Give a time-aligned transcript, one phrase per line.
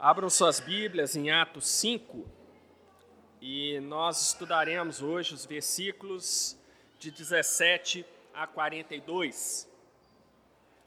[0.00, 2.24] Abram suas Bíblias em Atos 5
[3.40, 6.56] e nós estudaremos hoje os versículos
[7.00, 9.68] de 17 a 42.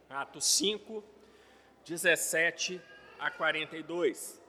[0.09, 1.03] Atos 5,
[1.85, 2.81] 17
[3.19, 4.41] a 42.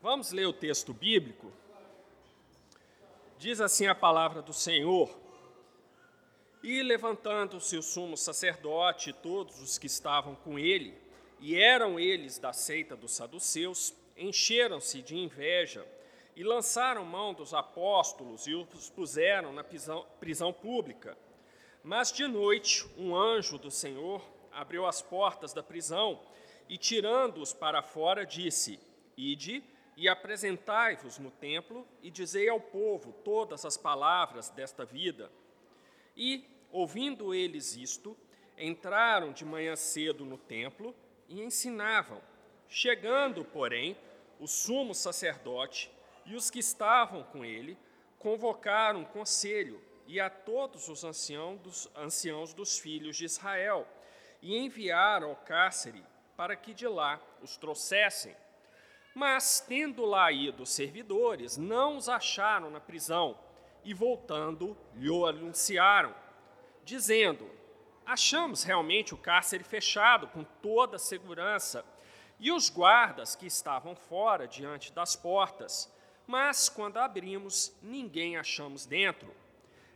[0.00, 1.52] Vamos ler o texto bíblico?
[3.36, 5.21] Diz assim a palavra do Senhor.
[6.62, 10.96] E levantando-se o sumo sacerdote e todos os que estavam com ele,
[11.40, 15.84] e eram eles da seita dos saduceus, encheram-se de inveja
[16.36, 21.18] e lançaram mão dos apóstolos e os puseram na prisão, pública.
[21.82, 24.22] Mas de noite, um anjo do Senhor
[24.52, 26.20] abriu as portas da prisão
[26.68, 28.78] e, tirando-os para fora, disse:
[29.16, 29.64] Ide
[29.96, 35.30] e apresentai-vos no templo e dizei ao povo todas as palavras desta vida.
[36.16, 38.16] E, ouvindo eles isto,
[38.58, 40.94] entraram de manhã cedo no templo
[41.28, 42.20] e ensinavam.
[42.68, 43.96] Chegando, porém,
[44.40, 45.90] o sumo sacerdote
[46.24, 47.78] e os que estavam com ele
[48.18, 53.86] convocaram um conselho e a todos os anciãos dos, anciãos dos filhos de Israel
[54.40, 56.02] e enviaram ao cárcere
[56.36, 58.34] para que de lá os trouxessem.
[59.14, 63.38] Mas, tendo lá ido os servidores, não os acharam na prisão
[63.84, 66.14] e, voltando, lhe anunciaram,
[66.84, 67.48] dizendo:
[68.04, 71.84] Achamos realmente o cárcere fechado, com toda a segurança,
[72.38, 75.92] e os guardas que estavam fora, diante das portas.
[76.26, 79.32] Mas, quando abrimos, ninguém achamos dentro.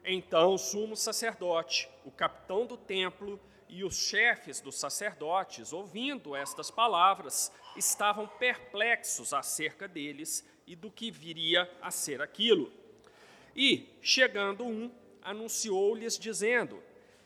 [0.05, 6.71] Então o sumo sacerdote, o capitão do templo e os chefes dos sacerdotes, ouvindo estas
[6.71, 12.73] palavras, estavam perplexos acerca deles e do que viria a ser aquilo.
[13.55, 14.93] E, chegando um,
[15.27, 16.81] anunciou-lhes, dizendo: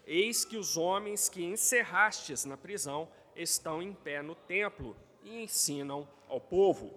[0.07, 3.07] Eis que os homens que encerrastes na prisão
[3.37, 6.93] estão em pé no templo e ensinam ao povo.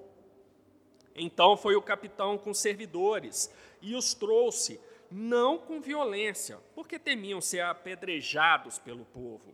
[1.14, 4.80] Então foi o capitão com servidores e os trouxe,
[5.12, 9.54] não com violência, porque temiam ser apedrejados pelo povo.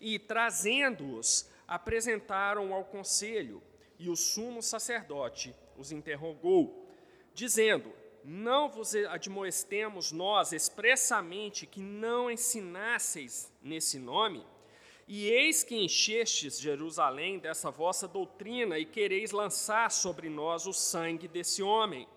[0.00, 3.62] E, trazendo-os, apresentaram ao conselho,
[3.98, 6.86] e o sumo sacerdote os interrogou,
[7.32, 7.90] dizendo:
[8.24, 14.46] não vos admoestemos nós expressamente que não ensinasseis nesse nome?
[15.06, 21.28] E eis que enchestes Jerusalém dessa vossa doutrina e quereis lançar sobre nós o sangue
[21.28, 22.08] desse homem.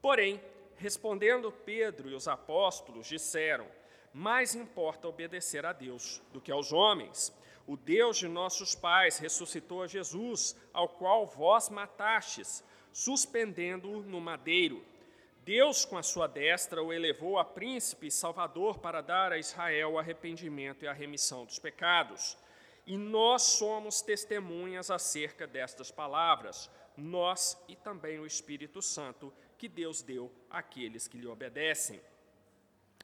[0.00, 0.40] Porém,
[0.76, 3.66] respondendo Pedro e os apóstolos, disseram:
[4.14, 7.30] Mais importa obedecer a Deus do que aos homens.
[7.66, 14.82] O Deus de nossos pais ressuscitou a Jesus, ao qual vós matastes, suspendendo-o no madeiro.
[15.48, 19.92] Deus, com a sua destra, o elevou a príncipe e salvador para dar a Israel
[19.92, 22.36] o arrependimento e a remissão dos pecados.
[22.86, 30.02] E nós somos testemunhas acerca destas palavras, nós e também o Espírito Santo, que Deus
[30.02, 31.98] deu àqueles que lhe obedecem.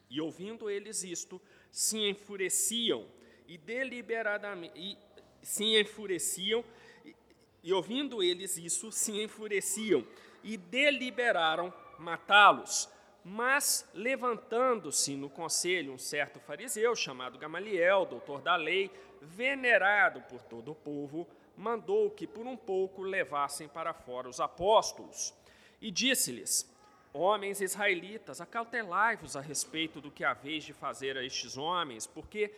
[0.07, 1.41] E ouvindo eles isto,
[1.71, 3.07] se enfureciam
[3.47, 4.95] e deliberadamente e,
[5.41, 6.63] se enfureciam
[7.03, 7.15] e,
[7.63, 10.07] e ouvindo eles isso, se enfureciam
[10.43, 12.89] e deliberaram matá-los.
[13.23, 20.71] Mas, levantando-se no conselho um certo fariseu, chamado Gamaliel, doutor da lei, venerado por todo
[20.71, 25.33] o povo, mandou que por um pouco levassem para fora os apóstolos.
[25.81, 26.71] E disse-lhes:
[27.13, 32.53] Homens israelitas, acautelai-vos a respeito do que haveis de fazer a estes homens, porque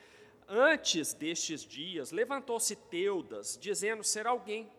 [0.47, 4.69] antes destes dias levantou-se Teudas, dizendo ser alguém.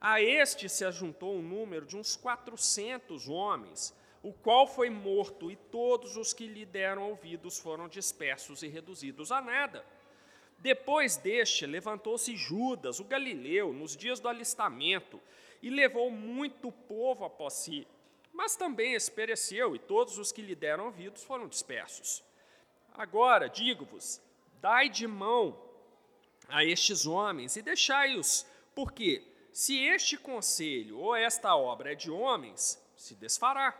[0.00, 5.56] A este se ajuntou um número de uns quatrocentos homens o qual foi morto, e
[5.56, 9.84] todos os que lhe deram ouvidos foram dispersos e reduzidos a nada.
[10.58, 15.20] Depois deste, levantou-se Judas, o galileu, nos dias do alistamento,
[15.62, 17.86] e levou muito povo após si.
[18.32, 22.24] Mas também espereceu, e todos os que lhe deram ouvidos foram dispersos.
[22.94, 24.20] Agora, digo-vos,
[24.60, 25.60] dai de mão
[26.48, 28.44] a estes homens e deixai-os,
[28.74, 29.22] porque
[29.52, 33.72] se este conselho ou esta obra é de homens, se desfará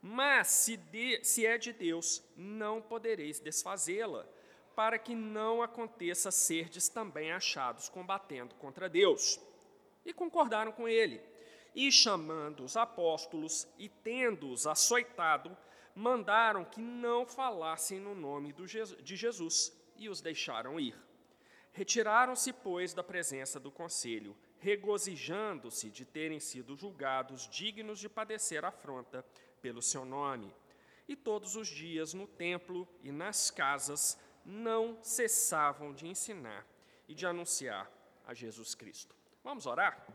[0.00, 4.26] mas se, de, se é de Deus, não podereis desfazê-la,
[4.74, 9.40] para que não aconteça serdes também achados combatendo contra Deus.
[10.04, 11.20] E concordaram com ele.
[11.74, 15.56] E chamando os apóstolos e tendo-os açoitado,
[15.94, 20.94] mandaram que não falassem no nome de Jesus e os deixaram ir.
[21.72, 29.24] Retiraram-se, pois, da presença do conselho, regozijando-se de terem sido julgados dignos de padecer afronta
[29.60, 30.54] pelo seu nome.
[31.06, 36.66] E todos os dias no templo e nas casas não cessavam de ensinar
[37.06, 37.90] e de anunciar
[38.26, 39.14] a Jesus Cristo.
[39.42, 40.06] Vamos orar?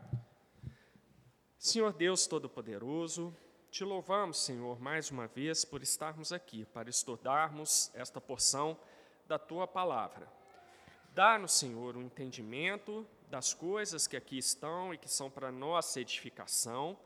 [1.58, 3.34] Senhor Deus Todo-Poderoso,
[3.70, 8.78] te louvamos, Senhor, mais uma vez por estarmos aqui para estudarmos esta porção
[9.26, 10.28] da tua palavra.
[11.12, 16.96] Dá-nos, Senhor, um entendimento das coisas que aqui estão e que são para nossa edificação,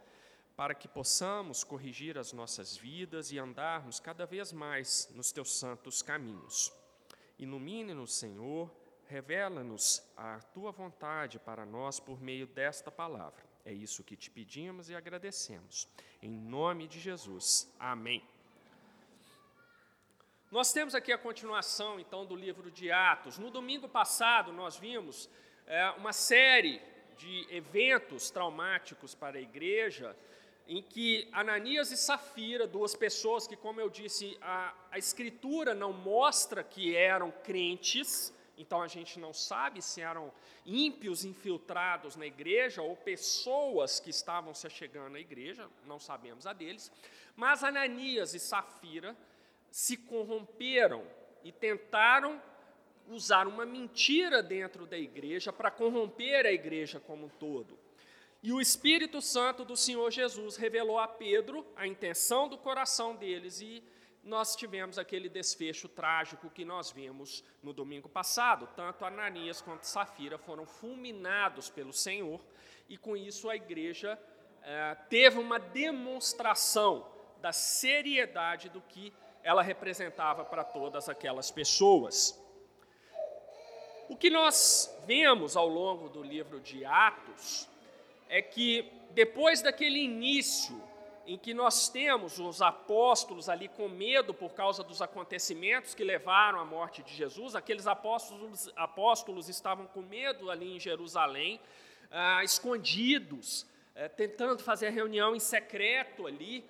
[0.58, 6.02] para que possamos corrigir as nossas vidas e andarmos cada vez mais nos teus santos
[6.02, 6.72] caminhos.
[7.38, 8.68] Ilumine-nos, Senhor,
[9.06, 13.40] revela-nos a tua vontade para nós por meio desta palavra.
[13.64, 15.86] É isso que te pedimos e agradecemos.
[16.20, 17.72] Em nome de Jesus.
[17.78, 18.20] Amém.
[20.50, 23.38] Nós temos aqui a continuação, então, do livro de Atos.
[23.38, 25.30] No domingo passado, nós vimos
[25.68, 26.82] é, uma série
[27.16, 30.16] de eventos traumáticos para a igreja,
[30.68, 35.94] em que Ananias e Safira, duas pessoas que, como eu disse, a, a Escritura não
[35.94, 40.30] mostra que eram crentes, então a gente não sabe se eram
[40.66, 46.52] ímpios infiltrados na igreja ou pessoas que estavam se chegando à igreja, não sabemos a
[46.52, 46.92] deles,
[47.34, 49.16] mas Ananias e Safira
[49.70, 51.02] se corromperam
[51.42, 52.42] e tentaram
[53.08, 57.87] usar uma mentira dentro da igreja para corromper a igreja como um todo.
[58.40, 63.60] E o Espírito Santo do Senhor Jesus revelou a Pedro a intenção do coração deles
[63.60, 63.82] e
[64.22, 68.68] nós tivemos aquele desfecho trágico que nós vimos no domingo passado.
[68.76, 72.40] Tanto Ananias quanto Safira foram fulminados pelo Senhor
[72.88, 74.16] e com isso a igreja
[74.62, 79.12] eh, teve uma demonstração da seriedade do que
[79.42, 82.40] ela representava para todas aquelas pessoas.
[84.08, 87.68] O que nós vemos ao longo do livro de Atos
[88.28, 90.80] é que depois daquele início
[91.26, 96.58] em que nós temos os apóstolos ali com medo por causa dos acontecimentos que levaram
[96.58, 101.60] à morte de Jesus, aqueles apóstolos, apóstolos estavam com medo ali em Jerusalém,
[102.10, 106.64] ah, escondidos, eh, tentando fazer a reunião em secreto ali,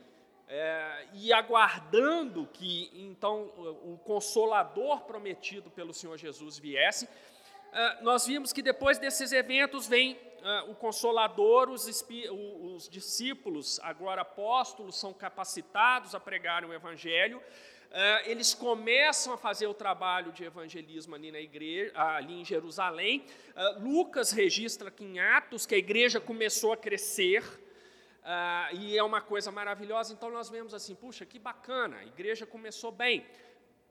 [0.48, 3.52] é, e aguardando que então
[3.84, 7.06] o Consolador prometido pelo Senhor Jesus viesse,
[7.70, 14.22] é, nós vimos que depois desses eventos vem é, o Consolador, os, os, discípulos, agora
[14.22, 17.42] apóstolos, são capacitados a pregar o Evangelho.
[17.90, 23.24] É, eles começam a fazer o trabalho de evangelismo ali na igreja, ali em Jerusalém.
[23.56, 27.42] É, Lucas registra aqui em Atos que a igreja começou a crescer.
[28.28, 30.12] Uh, e é uma coisa maravilhosa.
[30.12, 33.24] Então nós vemos assim, puxa, que bacana, a igreja começou bem,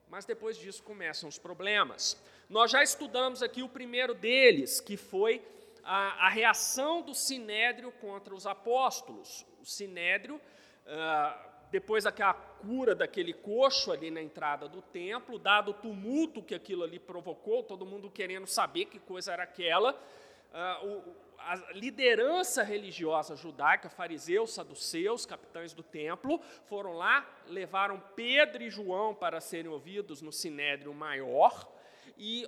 [0.07, 2.21] mas depois disso começam os problemas.
[2.47, 5.41] Nós já estudamos aqui o primeiro deles, que foi
[5.87, 9.45] a, a reação do sinédrio contra os apóstolos.
[9.61, 15.73] O sinédrio, uh, depois daquela cura daquele coxo ali na entrada do templo, dado o
[15.73, 21.15] tumulto que aquilo ali provocou, todo mundo querendo saber que coisa era aquela, uh, o,
[21.37, 29.15] a liderança religiosa judaica, fariseus, saduceus, capitães do templo, foram lá, levaram Pedro e João
[29.15, 31.71] para serem ouvidos no sinédrio maior
[32.17, 32.45] e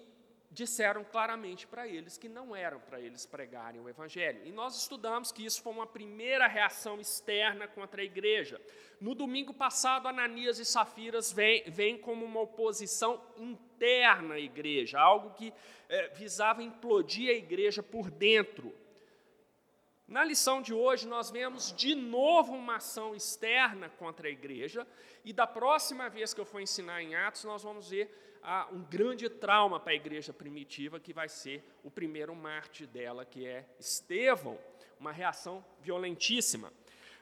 [0.51, 4.41] disseram claramente para eles que não eram para eles pregarem o evangelho.
[4.45, 8.59] E nós estudamos que isso foi uma primeira reação externa contra a igreja.
[8.99, 15.31] No domingo passado, Ananias e Safiras vêm vem como uma oposição interna à igreja, algo
[15.31, 15.53] que
[15.87, 18.75] é, visava implodir a igreja por dentro.
[20.07, 24.87] Na lição de hoje, nós vemos de novo uma ação externa contra a igreja,
[25.23, 28.81] e da próxima vez que eu for ensinar em Atos, nós vamos ver ah, um
[28.83, 33.65] grande trauma para a igreja primitiva, que vai ser o primeiro mártir dela, que é
[33.79, 34.57] Estevão,
[34.99, 36.71] uma reação violentíssima.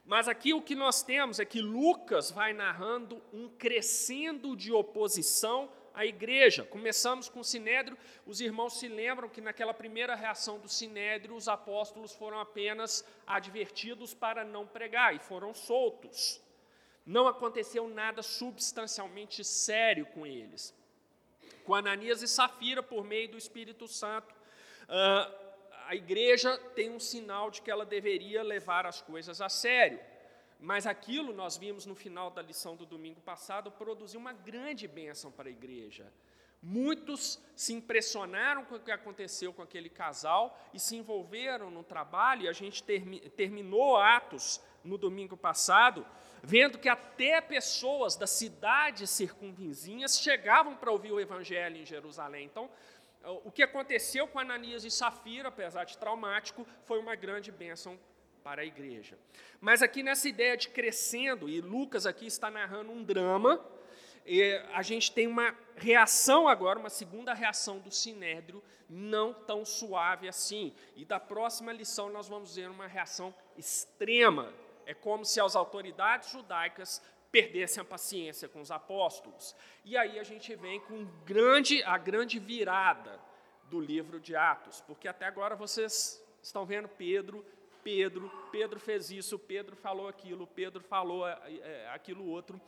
[0.05, 5.69] Mas aqui o que nós temos é que Lucas vai narrando um crescendo de oposição
[5.93, 6.63] à igreja.
[6.63, 11.47] Começamos com o sinédrio, os irmãos se lembram que naquela primeira reação do sinédrio, os
[11.47, 16.41] apóstolos foram apenas advertidos para não pregar e foram soltos.
[17.05, 20.73] Não aconteceu nada substancialmente sério com eles.
[21.67, 24.33] Com Ananias e Safira, por meio do Espírito Santo,
[24.87, 25.29] ah,
[25.87, 29.99] a igreja tem um sinal de que ela deveria levar as coisas a sério.
[30.61, 35.29] Mas aquilo nós vimos no final da lição do domingo passado produziu uma grande bênção
[35.29, 36.09] para a igreja.
[36.63, 42.43] Muitos se impressionaram com o que aconteceu com aquele casal e se envolveram no trabalho,
[42.43, 46.07] e a gente termi terminou Atos no domingo passado,
[46.43, 52.45] vendo que até pessoas das cidades circunvizinhas chegavam para ouvir o evangelho em Jerusalém.
[52.45, 52.69] Então,
[53.43, 57.99] o que aconteceu com Ananias e Safira, apesar de traumático, foi uma grande bênção
[58.43, 59.17] para a igreja.
[59.59, 63.63] Mas aqui nessa ideia de crescendo, e Lucas aqui está narrando um drama,
[64.73, 70.73] a gente tem uma reação agora, uma segunda reação do Sinédrio, não tão suave assim.
[70.95, 74.53] E da próxima lição nós vamos ver uma reação extrema.
[74.87, 79.53] É como se as autoridades judaicas perdessem a paciência com os apóstolos.
[79.83, 83.19] E aí a gente vem com grande, a grande virada
[83.69, 87.45] do livro de Atos, porque até agora vocês estão vendo Pedro,
[87.83, 92.59] Pedro, Pedro fez isso, Pedro falou aquilo, Pedro falou é, aquilo outro.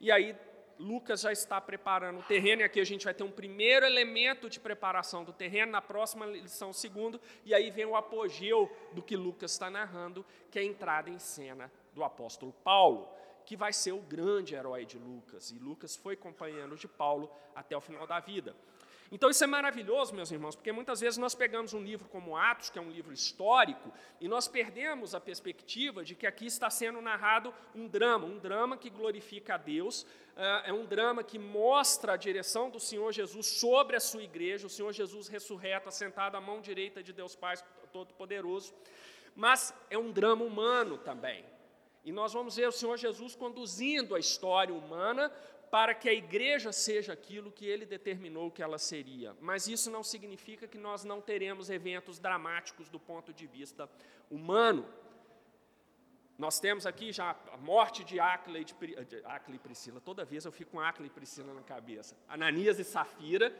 [0.00, 0.36] E aí
[0.80, 4.48] Lucas já está preparando o terreno, e aqui a gente vai ter um primeiro elemento
[4.48, 9.14] de preparação do terreno, na próxima lição, segundo, e aí vem o apogeu do que
[9.14, 13.08] Lucas está narrando, que é a entrada em cena do apóstolo Paulo,
[13.44, 17.76] que vai ser o grande herói de Lucas, e Lucas foi companheiro de Paulo até
[17.76, 18.56] o final da vida.
[19.12, 22.70] Então isso é maravilhoso, meus irmãos, porque muitas vezes nós pegamos um livro como Atos,
[22.70, 27.00] que é um livro histórico, e nós perdemos a perspectiva de que aqui está sendo
[27.00, 32.12] narrado um drama, um drama que glorifica a Deus, ah, é um drama que mostra
[32.12, 36.40] a direção do Senhor Jesus sobre a sua igreja, o Senhor Jesus ressurreto, assentado à
[36.40, 37.56] mão direita de Deus Pai
[37.92, 38.72] Todo-Poderoso,
[39.34, 41.44] mas é um drama humano também.
[42.04, 45.32] E nós vamos ver o Senhor Jesus conduzindo a história humana
[45.70, 49.36] para que a igreja seja aquilo que ele determinou que ela seria.
[49.40, 53.88] Mas isso não significa que nós não teremos eventos dramáticos do ponto de vista
[54.28, 54.86] humano.
[56.36, 60.00] Nós temos aqui já a morte de Acla e, de, e Priscila.
[60.00, 62.16] Toda vez eu fico com Acla e Priscila na cabeça.
[62.28, 63.54] Ananias e Safira.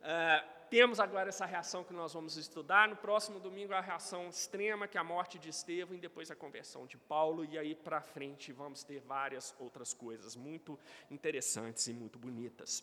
[0.00, 2.88] Uh, temos agora essa reação que nós vamos estudar.
[2.88, 6.34] No próximo domingo, a reação extrema, que é a morte de Estevão, e depois a
[6.34, 7.44] conversão de Paulo.
[7.44, 10.78] E aí para frente vamos ter várias outras coisas muito
[11.10, 12.82] interessantes e muito bonitas.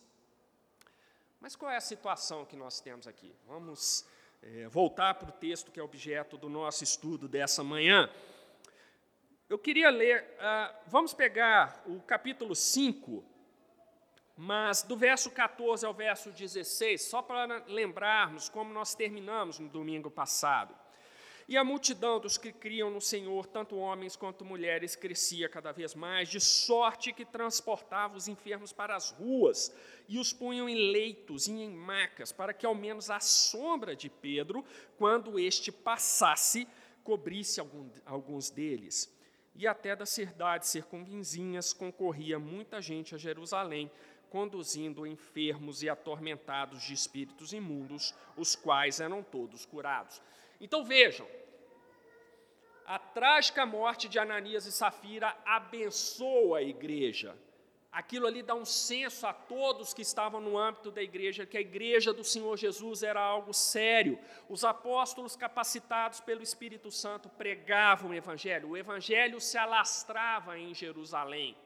[1.40, 3.34] Mas qual é a situação que nós temos aqui?
[3.44, 4.06] Vamos
[4.40, 8.08] é, voltar para o texto que é objeto do nosso estudo dessa manhã.
[9.48, 13.24] Eu queria ler, uh, vamos pegar o capítulo 5
[14.42, 20.10] mas do verso 14 ao verso 16, só para lembrarmos como nós terminamos no domingo
[20.10, 20.74] passado.
[21.46, 25.94] E a multidão dos que criam no Senhor, tanto homens quanto mulheres, crescia cada vez
[25.94, 29.70] mais, de sorte que transportava os enfermos para as ruas
[30.08, 34.08] e os punham em leitos e em macas, para que ao menos a sombra de
[34.08, 34.64] Pedro,
[34.96, 36.66] quando este passasse,
[37.04, 39.19] cobrisse algum, alguns deles.
[39.54, 43.90] E até das cidades circunvizinhas concorria muita gente a Jerusalém
[44.30, 50.22] conduzindo enfermos e atormentados de espíritos imundos, os quais eram todos curados.
[50.60, 51.26] Então vejam,
[52.86, 57.36] a trágica morte de Ananias e Safira abençoa a igreja.
[57.92, 61.60] Aquilo ali dá um senso a todos que estavam no âmbito da igreja, que a
[61.60, 64.18] igreja do Senhor Jesus era algo sério.
[64.48, 68.70] Os apóstolos, capacitados pelo Espírito Santo, pregavam o evangelho.
[68.70, 71.56] O evangelho se alastrava em Jerusalém.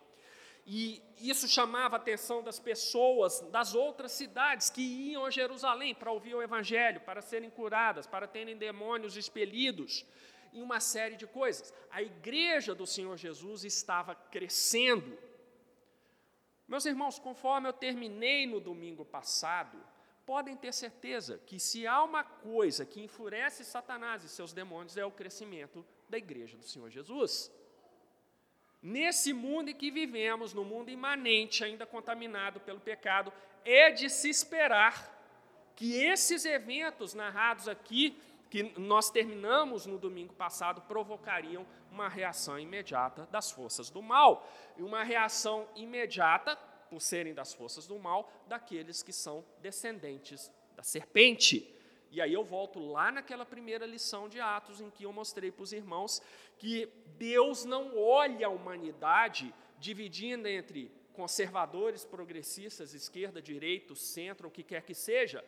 [0.66, 6.10] E isso chamava a atenção das pessoas das outras cidades que iam a Jerusalém para
[6.10, 10.06] ouvir o Evangelho, para serem curadas, para terem demônios expelidos,
[10.54, 11.72] e uma série de coisas.
[11.90, 15.18] A igreja do Senhor Jesus estava crescendo.
[16.66, 19.78] Meus irmãos, conforme eu terminei no domingo passado,
[20.24, 25.04] podem ter certeza que se há uma coisa que enfurece Satanás e seus demônios é
[25.04, 27.52] o crescimento da igreja do Senhor Jesus.
[28.82, 33.32] Nesse mundo em que vivemos, no mundo imanente, ainda contaminado pelo pecado,
[33.64, 35.10] é de se esperar
[35.74, 38.16] que esses eventos narrados aqui,
[38.54, 44.48] que nós terminamos no domingo passado, provocariam uma reação imediata das forças do mal.
[44.76, 46.54] E uma reação imediata,
[46.88, 51.68] por serem das forças do mal, daqueles que são descendentes da serpente.
[52.12, 55.64] E aí eu volto lá naquela primeira lição de Atos, em que eu mostrei para
[55.64, 56.22] os irmãos
[56.56, 64.62] que Deus não olha a humanidade dividindo entre conservadores, progressistas, esquerda, direita, centro, o que
[64.62, 65.44] quer que seja.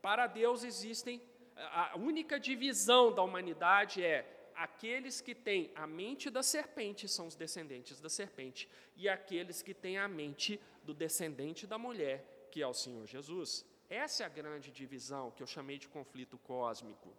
[0.00, 1.20] Para Deus existem.
[1.56, 7.34] A única divisão da humanidade é aqueles que têm a mente da serpente são os
[7.34, 12.66] descendentes da serpente, e aqueles que têm a mente do descendente da mulher, que é
[12.66, 13.64] o Senhor Jesus.
[13.88, 17.12] Essa é a grande divisão que eu chamei de conflito cósmico.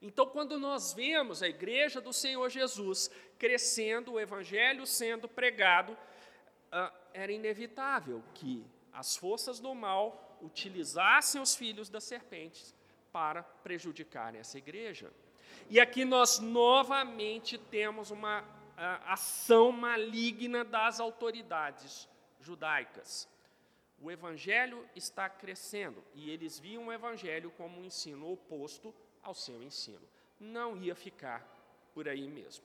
[0.00, 5.96] Então, quando nós vemos a igreja do Senhor Jesus crescendo, o evangelho sendo pregado,
[6.70, 12.75] ah, era inevitável que as forças do mal utilizassem os filhos das serpentes
[13.16, 15.10] para prejudicarem essa igreja.
[15.70, 18.44] E aqui nós novamente temos uma
[18.76, 22.08] ah, ação maligna das autoridades
[22.40, 23.28] judaicas
[24.00, 29.62] o evangelho está crescendo e eles viam o evangelho como um ensino oposto ao seu
[29.62, 30.06] ensino.
[30.38, 31.44] Não ia ficar
[31.94, 32.64] por aí mesmo.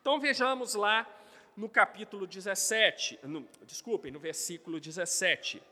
[0.00, 1.08] Então vejamos lá
[1.56, 5.62] no capítulo 17, no, desculpem, no versículo 17.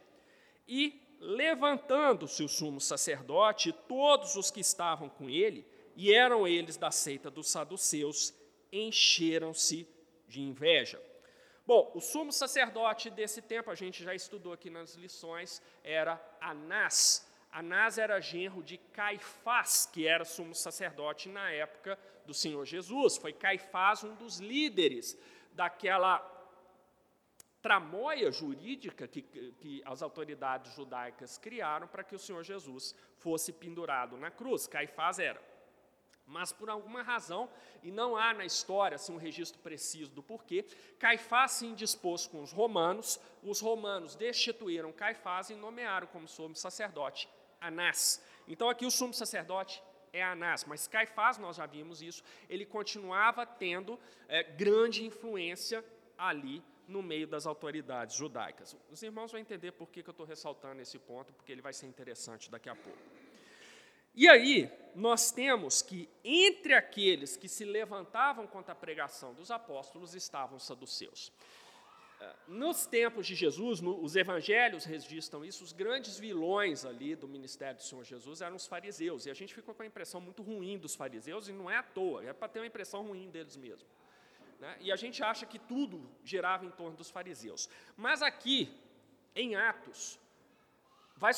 [0.66, 5.66] E levantando-se o sumo sacerdote e todos os que estavam com ele,
[5.97, 8.35] e eram eles da seita dos saduceus,
[8.73, 9.88] encheram-se
[10.26, 11.00] de inveja.
[11.66, 17.26] Bom, o sumo sacerdote desse tempo, a gente já estudou aqui nas lições, era Anás.
[17.50, 23.16] Anás era genro de Caifás, que era sumo sacerdote na época do Senhor Jesus.
[23.16, 25.16] Foi Caifás um dos líderes
[25.52, 26.18] daquela
[27.64, 34.18] tramóia jurídica que, que as autoridades judaicas criaram para que o Senhor Jesus fosse pendurado
[34.18, 34.66] na cruz.
[34.66, 35.42] Caifás era.
[36.26, 37.49] Mas por alguma razão,
[37.83, 40.66] e não há na história assim, um registro preciso do porquê,
[40.99, 47.30] Caifás se indispôs com os romanos, os romanos destituíram Caifás e nomearam como sumo sacerdote
[47.59, 48.23] Anás.
[48.47, 53.47] Então aqui o sumo sacerdote é Anás, mas Caifás, nós já vimos isso, ele continuava
[53.47, 55.83] tendo é, grande influência
[56.18, 58.76] ali no meio das autoridades judaicas.
[58.91, 61.87] Os irmãos vão entender por que, eu estou ressaltando esse ponto, porque ele vai ser
[61.87, 62.99] interessante daqui a pouco.
[64.14, 70.14] E aí, nós temos que entre aqueles que se levantavam contra a pregação dos apóstolos
[70.14, 71.33] estavam os saduceus.
[72.21, 77.26] Eh, nos tempos de Jesus, no, os evangelhos registram isso, os grandes vilões ali do
[77.26, 79.26] ministério do Senhor Jesus eram os fariseus.
[79.26, 81.83] E a gente ficou com a impressão muito ruim dos fariseus, e não é à
[81.83, 83.88] toa, é para ter uma impressão ruim deles mesmo.
[84.61, 84.76] Né?
[84.80, 87.68] E a gente acha que tudo girava em torno dos fariseus.
[87.96, 88.73] Mas aqui,
[89.34, 90.18] em Atos,
[91.16, 91.32] vai,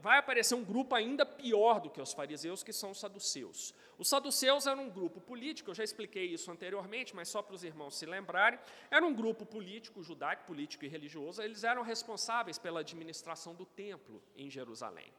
[0.00, 3.74] vai, aparecer um grupo ainda pior do que os fariseus, que são os saduceus.
[3.98, 7.64] Os saduceus eram um grupo político, eu já expliquei isso anteriormente, mas só para os
[7.64, 8.58] irmãos se lembrarem.
[8.90, 11.42] Era um grupo político, judaico, político e religioso.
[11.42, 15.12] Eles eram responsáveis pela administração do templo em Jerusalém.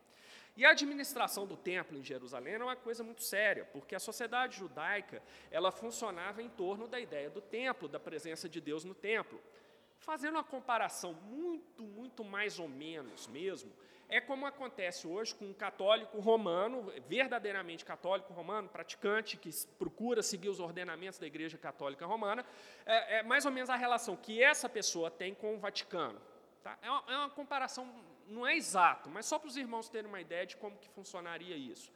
[0.55, 4.57] E a administração do templo em Jerusalém era uma coisa muito séria, porque a sociedade
[4.57, 9.41] judaica ela funcionava em torno da ideia do templo, da presença de Deus no templo.
[9.99, 13.71] Fazendo uma comparação muito, muito mais ou menos mesmo,
[14.11, 20.49] é como acontece hoje com um católico romano, verdadeiramente católico romano, praticante, que procura seguir
[20.49, 22.43] os ordenamentos da Igreja Católica Romana,
[22.87, 26.19] é, é mais ou menos a relação que essa pessoa tem com o Vaticano.
[26.63, 26.75] Tá?
[26.81, 27.87] É, uma, é uma comparação,
[28.29, 31.55] não é exato, mas só para os irmãos terem uma ideia de como que funcionaria
[31.55, 31.91] isso.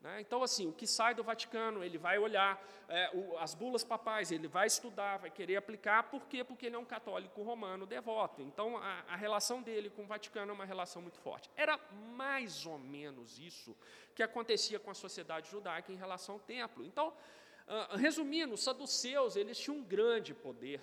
[0.00, 0.20] Né?
[0.20, 4.30] Então, assim, o que sai do Vaticano, ele vai olhar é, o, as bulas papais,
[4.30, 6.44] ele vai estudar, vai querer aplicar, por quê?
[6.44, 8.40] Porque ele é um católico romano devoto.
[8.42, 11.50] Então, a, a relação dele com o Vaticano é uma relação muito forte.
[11.56, 11.78] Era
[12.14, 13.76] mais ou menos isso
[14.14, 16.84] que acontecia com a sociedade judaica em relação ao templo.
[16.84, 20.80] Então, uh, resumindo, os saduceus, eles tinham um grande poder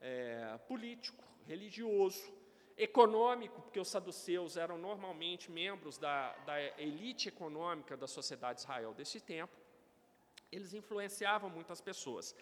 [0.00, 2.32] é, político, religioso,
[2.76, 8.94] econômico, porque os saduceus eram normalmente membros da, da elite econômica da sociedade de Israel
[8.94, 9.52] desse tempo,
[10.50, 12.34] eles influenciavam muitas pessoas.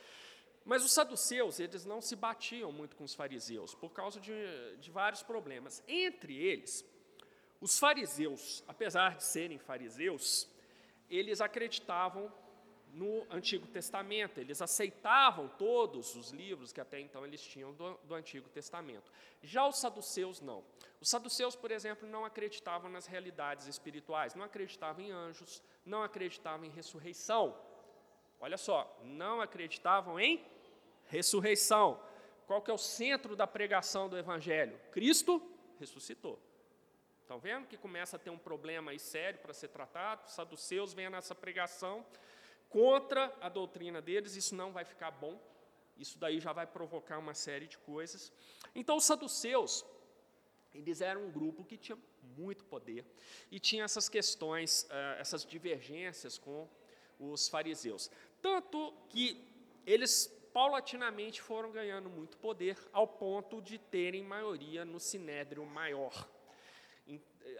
[0.64, 4.32] Mas os saduceus, eles não se batiam muito com os fariseus, por causa de,
[4.78, 5.82] de vários problemas.
[5.88, 6.84] Entre eles,
[7.60, 10.48] os fariseus, apesar de serem fariseus,
[11.08, 12.32] eles acreditavam
[12.92, 14.38] no Antigo Testamento.
[14.38, 19.10] Eles aceitavam todos os livros que até então eles tinham do, do, Antigo Testamento.
[19.42, 20.64] Já os saduceus não.
[21.00, 26.66] Os saduceus, por exemplo, não acreditavam nas realidades espirituais, não acreditavam em anjos, não acreditavam
[26.66, 27.56] em ressurreição.
[28.38, 30.44] Olha só, não acreditavam em
[31.06, 32.00] ressurreição.
[32.46, 34.78] Qual que é o centro da pregação do Evangelho?
[34.90, 35.40] Cristo
[35.78, 36.38] ressuscitou.
[37.20, 40.26] Estão vendo que começa a ter um problema aí sério para ser tratado?
[40.26, 42.04] Os saduceus vêm nessa pregação
[42.70, 45.38] contra a doutrina deles, isso não vai ficar bom,
[45.98, 48.32] isso daí já vai provocar uma série de coisas.
[48.74, 49.84] Então, os saduceus,
[50.72, 51.98] eles eram um grupo que tinha
[52.38, 53.04] muito poder
[53.50, 56.68] e tinha essas questões, uh, essas divergências com
[57.18, 58.10] os fariseus.
[58.40, 59.44] Tanto que
[59.84, 66.28] eles paulatinamente foram ganhando muito poder, ao ponto de terem maioria no sinédrio maior.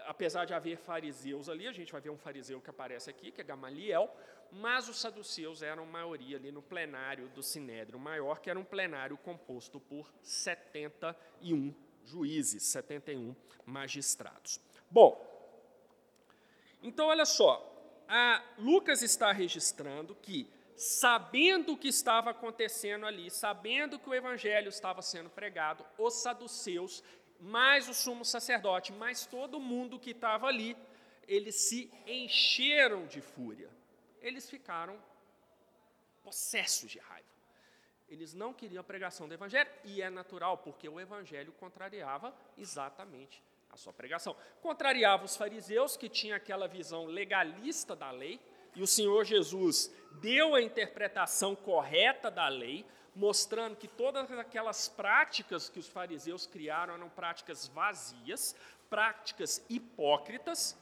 [0.07, 3.41] Apesar de haver fariseus ali, a gente vai ver um fariseu que aparece aqui, que
[3.41, 4.15] é Gamaliel,
[4.53, 9.17] mas os saduceus eram maioria ali no plenário do Sinédrio Maior, que era um plenário
[9.17, 13.35] composto por 71 juízes, 71
[13.65, 14.61] magistrados.
[14.91, 15.25] Bom,
[16.83, 17.67] então olha só,
[18.59, 25.01] Lucas está registrando que, sabendo o que estava acontecendo ali, sabendo que o evangelho estava
[25.03, 27.05] sendo pregado, os saduceus,
[27.39, 30.77] mais o sumo sacerdote, mais todo mundo que estava ali,
[31.29, 33.71] eles se encheram de fúria
[34.21, 35.01] eles ficaram
[36.23, 37.29] possessos de raiva.
[38.09, 43.43] Eles não queriam a pregação do Evangelho, e é natural, porque o Evangelho contrariava exatamente
[43.71, 44.37] a sua pregação.
[44.61, 48.41] Contrariava os fariseus, que tinham aquela visão legalista da lei,
[48.75, 55.69] e o Senhor Jesus deu a interpretação correta da lei, mostrando que todas aquelas práticas
[55.69, 58.55] que os fariseus criaram eram práticas vazias,
[58.89, 60.77] práticas hipócritas,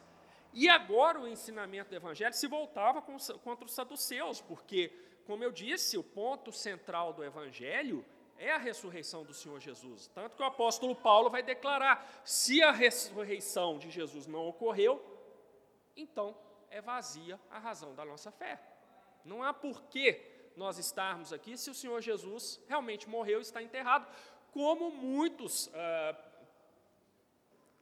[0.53, 4.93] e agora o ensinamento do Evangelho se voltava contra os saduceus, porque,
[5.27, 8.05] como eu disse, o ponto central do Evangelho
[8.39, 10.09] é a ressurreição do Senhor Jesus.
[10.15, 15.05] Tanto que o apóstolo Paulo vai declarar: se a ressurreição de Jesus não ocorreu,
[15.97, 16.37] então
[16.71, 18.61] é vazia a razão da nossa fé.
[19.25, 24.07] Não há porquê nós estarmos aqui se o Senhor Jesus realmente morreu e está enterrado,
[24.53, 26.17] como muitos ah,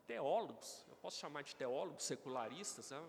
[0.07, 3.01] teólogos, posso chamar de teólogos secularistas, né?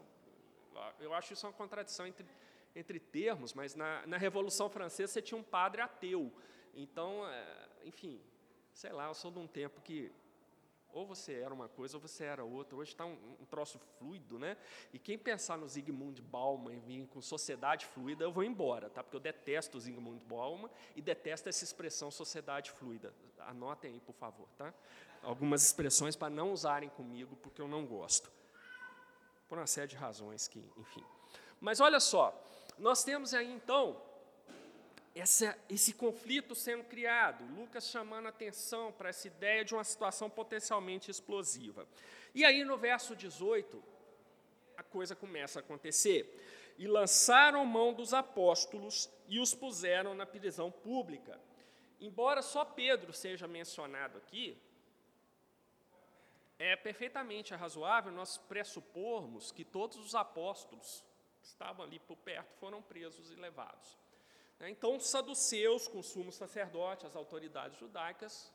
[1.00, 2.28] eu acho isso uma contradição entre,
[2.76, 6.32] entre termos, mas na, na Revolução Francesa você tinha um padre ateu.
[6.76, 8.22] Então, é, enfim,
[8.72, 10.12] sei lá, eu sou de um tempo que
[10.94, 12.76] ou você era uma coisa ou você era outra.
[12.76, 14.58] Hoje está um, um, troço fluido, né?
[14.94, 19.04] E quem pensar no Zygmunt Bauman e vir com sociedade fluida, eu vou embora, tá?
[19.04, 23.14] Porque eu detesto o Zygmunt Bauman e detesto essa expressão sociedade fluida.
[23.40, 24.74] Anotem aí, por favor, tá?
[25.22, 28.32] Algumas expressões para não usarem comigo, porque eu não gosto.
[29.48, 31.04] Por uma série de razões que, enfim.
[31.60, 32.34] Mas olha só,
[32.78, 34.02] nós temos aí então
[35.20, 41.10] essa, esse conflito sendo criado, Lucas chamando atenção para essa ideia de uma situação potencialmente
[41.10, 41.88] explosiva.
[42.36, 43.84] E aí, no verso 18,
[44.78, 46.76] a coisa começa a acontecer.
[46.78, 51.40] E lançaram mão dos apóstolos e os puseram na prisão pública.
[52.00, 54.56] Embora só Pedro seja mencionado aqui,
[56.60, 61.04] é perfeitamente razoável nós pressupormos que todos os apóstolos
[61.42, 63.98] que estavam ali por perto foram presos e levados.
[64.60, 64.70] Né?
[64.70, 68.52] Então, os saduceus, com o sumo sacerdote, as autoridades judaicas,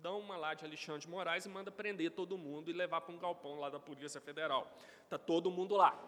[0.00, 3.14] dão uma lá de Alexandre de Moraes e manda prender todo mundo e levar para
[3.14, 4.70] um galpão lá da Polícia Federal.
[5.04, 5.98] Está todo mundo lá.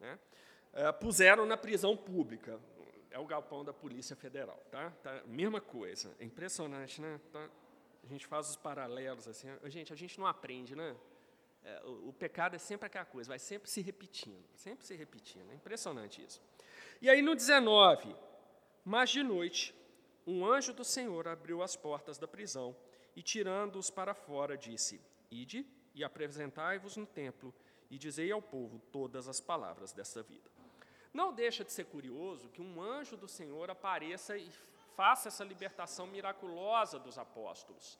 [0.00, 0.18] Né?
[0.72, 2.60] É, puseram na prisão pública.
[3.10, 4.62] É o galpão da Polícia Federal.
[4.70, 4.90] Tá?
[5.02, 6.14] tá mesma coisa.
[6.20, 7.18] É impressionante, né?
[7.32, 7.48] Tá?
[8.04, 9.48] A gente faz os paralelos assim.
[9.64, 10.94] Gente, a gente não aprende, né?
[11.68, 15.50] É, o, o, pecado é sempre aquela coisa, vai sempre se repetindo, sempre se repetindo.
[15.50, 16.40] É impressionante isso.
[17.02, 18.16] E aí no 19,
[18.84, 19.74] mas de noite,
[20.26, 22.74] um anjo do Senhor abriu as portas da prisão
[23.14, 24.98] e, tirando-os para fora, disse:
[25.30, 27.54] Ide e apresentai-vos no templo
[27.90, 30.50] e dizei ao povo todas as palavras dessa vida.
[31.12, 34.50] Não deixa de ser curioso que um anjo do Senhor apareça e
[34.96, 37.98] faça essa libertação miraculosa dos apóstolos,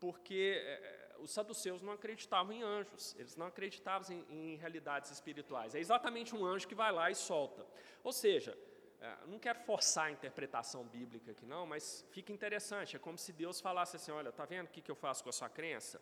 [0.00, 5.74] porque é, os saduceus não acreditavam em anjos, eles não acreditavam em, em realidades espirituais.
[5.74, 7.64] É exatamente um anjo que vai lá e solta.
[8.02, 8.58] Ou seja,
[9.00, 12.96] é, não quero forçar a interpretação bíblica aqui, não, mas fica interessante.
[12.96, 15.32] É como se Deus falasse assim: olha, está vendo o que, eu faço com a
[15.32, 16.00] sua crença?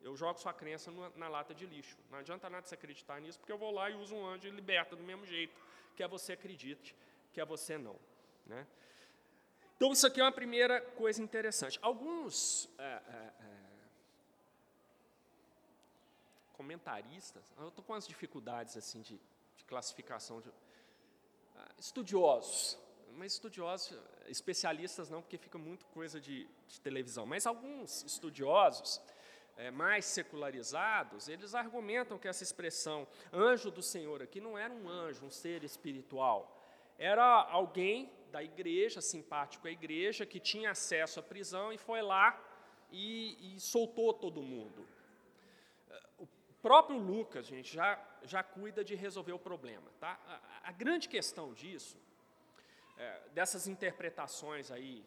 [0.00, 1.96] Eu jogo sua crença na, na lata de lixo.
[2.10, 4.50] Não adianta nada você acreditar nisso, porque eu vou lá e uso um anjo e
[4.50, 5.54] liberta do mesmo jeito.
[5.94, 6.96] Quer você acredite,
[7.32, 7.96] quer você não.
[8.46, 8.66] Né?
[9.76, 11.78] Então, isso aqui é uma primeira coisa interessante.
[11.82, 13.62] Alguns é, é, é
[16.72, 19.20] comentaristas, eu estou com umas dificuldades assim de,
[19.56, 20.50] de classificação de
[21.78, 22.78] estudiosos,
[23.12, 29.00] mas estudiosos, especialistas não, porque fica muito coisa de, de televisão, mas alguns estudiosos
[29.56, 34.88] é, mais secularizados, eles argumentam que essa expressão anjo do Senhor aqui não era um
[34.88, 36.58] anjo, um ser espiritual,
[36.98, 42.42] era alguém da igreja, simpático à igreja, que tinha acesso à prisão e foi lá
[42.90, 44.86] e, e soltou todo mundo.
[46.62, 49.90] Próprio Lucas, gente, já, já cuida de resolver o problema.
[49.98, 50.18] Tá?
[50.26, 51.98] A, a grande questão disso,
[52.96, 55.04] é, dessas interpretações aí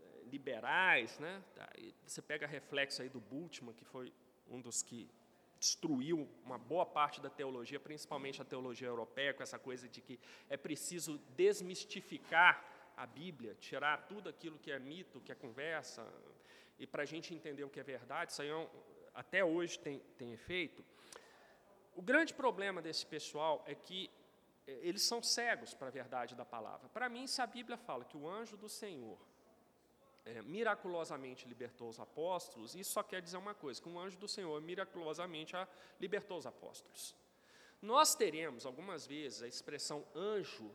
[0.00, 1.42] é, liberais, né?
[1.56, 1.68] Tá,
[2.06, 4.12] você pega reflexo aí do Bultmann, que foi
[4.48, 5.10] um dos que
[5.58, 10.20] destruiu uma boa parte da teologia, principalmente a teologia europeia, com essa coisa de que
[10.48, 12.62] é preciso desmistificar
[12.96, 16.06] a Bíblia, tirar tudo aquilo que é mito, que é conversa,
[16.78, 18.68] e para a gente entender o que é verdade, isso aí é um,
[19.14, 20.84] até hoje tem, tem efeito.
[21.94, 24.10] O grande problema desse pessoal é que
[24.66, 26.88] é, eles são cegos para a verdade da palavra.
[26.88, 29.18] Para mim, se a Bíblia fala que o anjo do Senhor
[30.24, 34.26] é, miraculosamente libertou os apóstolos, isso só quer dizer uma coisa: que um anjo do
[34.26, 35.54] Senhor miraculosamente
[36.00, 37.14] libertou os apóstolos.
[37.80, 40.70] Nós teremos algumas vezes a expressão anjo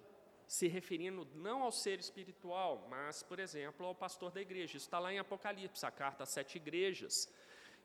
[0.47, 4.77] se referindo não ao ser espiritual, mas, por exemplo, ao pastor da igreja.
[4.77, 7.29] Isso está lá em Apocalipse, a carta às sete igrejas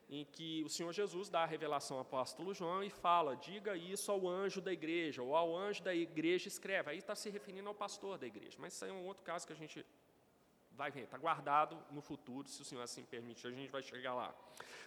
[0.09, 4.11] em que o Senhor Jesus dá a revelação ao apóstolo João e fala: diga isso
[4.11, 6.91] ao anjo da igreja, ou ao anjo da igreja escreve.
[6.91, 9.45] Aí está se referindo ao pastor da igreja, mas isso aí é um outro caso
[9.45, 9.85] que a gente
[10.71, 14.13] vai vir, está guardado no futuro, se o Senhor assim permitir, a gente vai chegar
[14.13, 14.35] lá.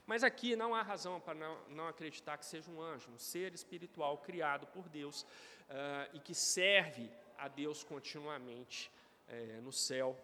[0.07, 3.54] Mas aqui não há razão para não, não acreditar que seja um anjo, um ser
[3.54, 8.90] espiritual criado por Deus uh, e que serve a Deus continuamente
[9.28, 10.16] é, no céu,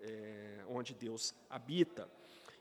[0.00, 2.08] é, onde Deus habita.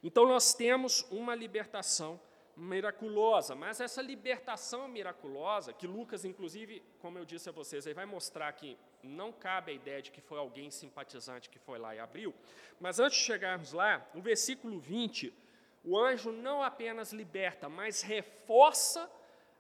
[0.04, 2.20] Então nós temos uma libertação
[2.56, 8.06] miraculosa, mas essa libertação miraculosa, que Lucas, inclusive, como eu disse a vocês, ele vai
[8.06, 12.00] mostrar que não cabe a ideia de que foi alguém simpatizante que foi lá e
[12.00, 12.34] abriu,
[12.80, 15.34] mas antes de chegarmos lá, no versículo 20,
[15.84, 19.10] o anjo não apenas liberta, mas reforça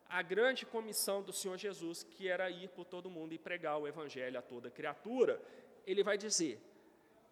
[0.07, 3.87] a grande comissão do Senhor Jesus, que era ir por todo mundo e pregar o
[3.87, 5.41] evangelho a toda criatura.
[5.85, 6.61] Ele vai dizer: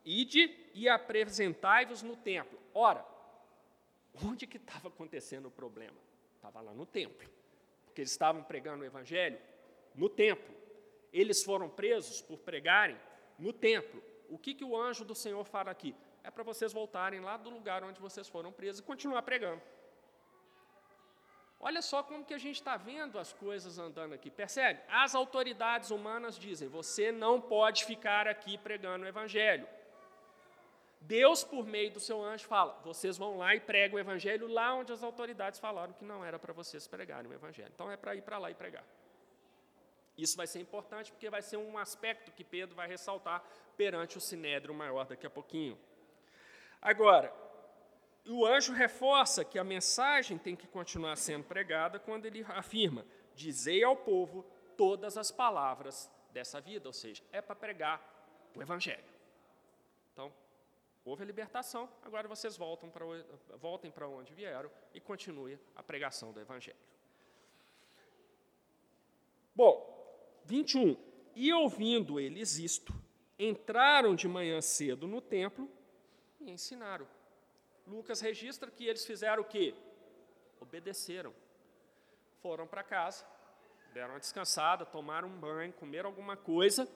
[0.04, 2.60] Ide e apresentai-vos no templo.
[2.74, 3.06] Ora,
[4.26, 5.98] Onde que estava acontecendo o problema?
[6.36, 7.30] Estava lá no templo.
[7.86, 9.40] Porque eles estavam pregando o evangelho
[9.96, 10.54] no templo.
[11.14, 12.98] Eles foram presos por pregarem
[13.38, 14.02] no templo.
[14.30, 15.96] O que, que o anjo do Senhor fala aqui?
[16.24, 19.62] É para vocês voltarem lá do lugar onde vocês foram presos e continuar pregando.
[21.60, 24.32] Olha só como que a gente está vendo as coisas andando aqui.
[24.32, 24.82] Percebe?
[24.88, 29.68] As autoridades humanas dizem: você não pode ficar aqui pregando o evangelho.
[31.02, 34.74] Deus, por meio do seu anjo, fala: vocês vão lá e pregam o evangelho lá
[34.76, 37.72] onde as autoridades falaram que não era para vocês pregarem o evangelho.
[37.74, 38.86] Então é para ir para lá e pregar.
[40.18, 43.44] Isso vai ser importante porque vai ser um aspecto que Pedro vai ressaltar
[43.76, 45.78] perante o sinédrio maior daqui a pouquinho.
[46.80, 47.34] Agora,
[48.28, 53.84] o anjo reforça que a mensagem tem que continuar sendo pregada quando ele afirma: Dizei
[53.84, 54.46] ao povo
[54.78, 58.00] todas as palavras dessa vida, ou seja, é para pregar
[58.56, 59.04] o evangelho.
[60.14, 60.32] Então,
[61.04, 63.06] Houve a libertação, agora vocês voltam para,
[63.58, 66.78] voltem para onde vieram e continue a pregação do Evangelho.
[69.56, 69.92] Bom,
[70.46, 70.96] 21.
[71.36, 72.94] E ouvindo eles isto,
[73.38, 75.70] entraram de manhã cedo no templo
[76.40, 77.08] e ensinaram.
[77.88, 79.74] Lucas registra que eles fizeram o quê?
[80.60, 81.34] Obedeceram.
[82.42, 83.26] Foram para casa,
[83.94, 86.88] deram uma descansada, tomaram um banho, comeram alguma coisa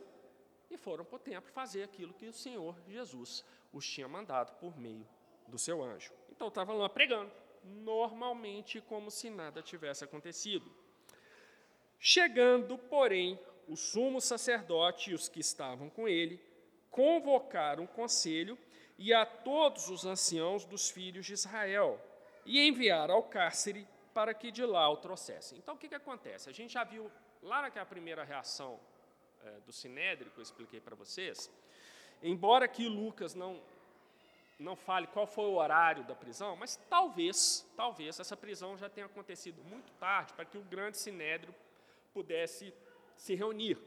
[0.70, 3.44] e foram para o templo fazer aquilo que o Senhor Jesus
[3.76, 5.06] os tinha mandado por meio
[5.48, 6.14] do seu anjo.
[6.32, 7.32] Então estava lá pregando,
[7.64, 10.72] normalmente como se nada tivesse acontecido.
[12.00, 16.42] Chegando, porém, o sumo sacerdote e os que estavam com ele
[16.90, 18.58] convocaram um conselho
[18.98, 22.00] e a todos os anciãos dos filhos de Israel
[22.46, 25.58] e enviaram ao cárcere para que de lá o trouxessem.
[25.58, 26.50] Então o que, que acontece?
[26.50, 27.12] A gente já viu
[27.42, 28.80] lá naquela primeira reação
[29.44, 31.52] é, do Sinédrio que eu expliquei para vocês,
[32.21, 33.62] Embora aqui Lucas não,
[34.60, 39.06] não fale qual foi o horário da prisão, mas talvez, talvez essa prisão já tenha
[39.06, 41.54] acontecido muito tarde para que o grande sinédrio
[42.13, 42.73] pudesse
[43.15, 43.78] se reunir.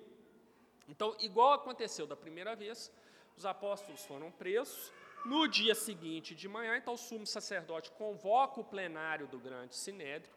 [0.88, 2.90] Então, igual aconteceu da primeira vez,
[3.36, 4.92] os apóstolos foram presos.
[5.24, 10.32] No dia seguinte de manhã, então o sumo sacerdote convoca o plenário do grande sinédrio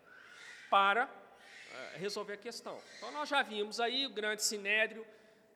[0.70, 2.78] para uh, resolver a questão.
[2.98, 5.06] Então, nós já vimos aí o grande sinédrio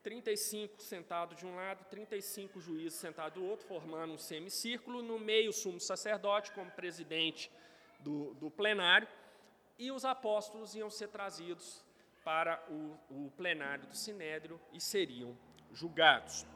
[0.06, 5.50] 35 sentados de um lado, 35 juízes sentados do outro, formando um semicírculo, no meio
[5.50, 7.50] o sumo sacerdote como presidente
[7.98, 9.08] do, do plenário,
[9.76, 11.84] e os apóstolos iam ser trazidos
[12.24, 15.36] para o, o plenário do Sinédrio e seriam
[15.72, 16.46] julgados.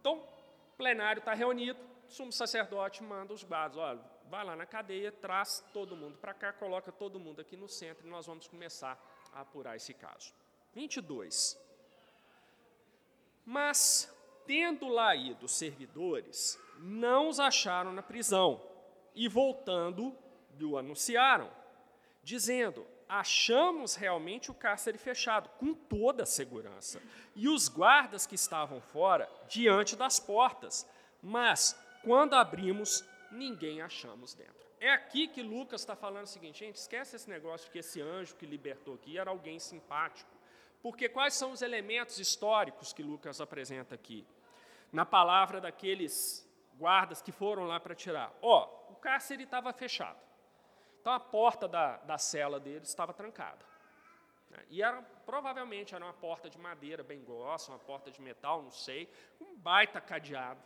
[0.00, 4.66] Então, o plenário está reunido, o sumo sacerdote manda os guardas, olha, vai lá na
[4.66, 8.48] cadeia, traz todo mundo para cá, coloca todo mundo aqui no centro e nós vamos
[8.48, 9.00] começar
[9.32, 10.34] a apurar esse caso.
[10.74, 11.69] 22.
[13.50, 14.08] Mas,
[14.46, 18.62] tendo lá ido os servidores, não os acharam na prisão,
[19.12, 20.16] e voltando,
[20.56, 21.50] lhe anunciaram,
[22.22, 27.02] dizendo: Achamos realmente o cárcere fechado, com toda a segurança,
[27.34, 30.88] e os guardas que estavam fora, diante das portas,
[31.20, 34.64] mas, quando abrimos, ninguém achamos dentro.
[34.78, 38.00] É aqui que Lucas está falando o seguinte, gente, esquece esse negócio de que esse
[38.00, 40.39] anjo que libertou aqui era alguém simpático.
[40.82, 44.26] Porque quais são os elementos históricos que Lucas apresenta aqui?
[44.92, 48.32] Na palavra daqueles guardas que foram lá para tirar.
[48.40, 50.18] Ó, oh, o cárcere estava fechado.
[51.00, 53.70] Então a porta da, da cela deles estava trancada.
[54.68, 58.70] E era, provavelmente era uma porta de madeira bem grossa, uma porta de metal, não
[58.70, 59.08] sei,
[59.40, 60.60] um baita cadeado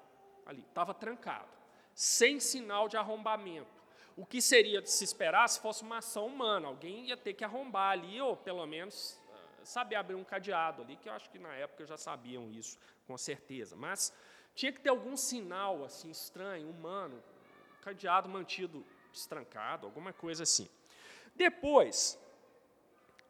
[0.47, 1.49] ali, estava trancado,
[1.95, 3.83] sem sinal de arrombamento.
[4.17, 6.69] O que seria de se esperar se fosse uma ação humana?
[6.69, 9.21] Alguém ia ter que arrombar ali, ou pelo menos
[9.65, 13.17] saber abrir um cadeado ali, que eu acho que na época já sabiam isso, com
[13.17, 13.77] certeza.
[13.77, 14.13] Mas
[14.55, 17.23] tinha que ter algum sinal assim estranho, humano,
[17.83, 20.69] cadeado mantido destrancado, alguma coisa assim.
[21.35, 22.19] Depois,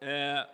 [0.01, 0.49] é,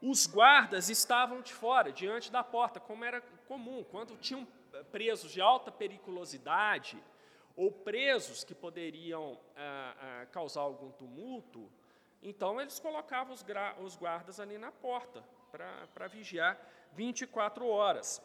[0.00, 3.84] os guardas estavam de fora, diante da porta, como era comum.
[3.84, 4.46] Quando tinham
[4.90, 7.02] presos de alta periculosidade
[7.56, 11.70] ou presos que poderiam ah, ah, causar algum tumulto,
[12.22, 13.44] então eles colocavam os,
[13.80, 16.58] os guardas ali na porta para vigiar
[16.92, 18.22] 24 horas.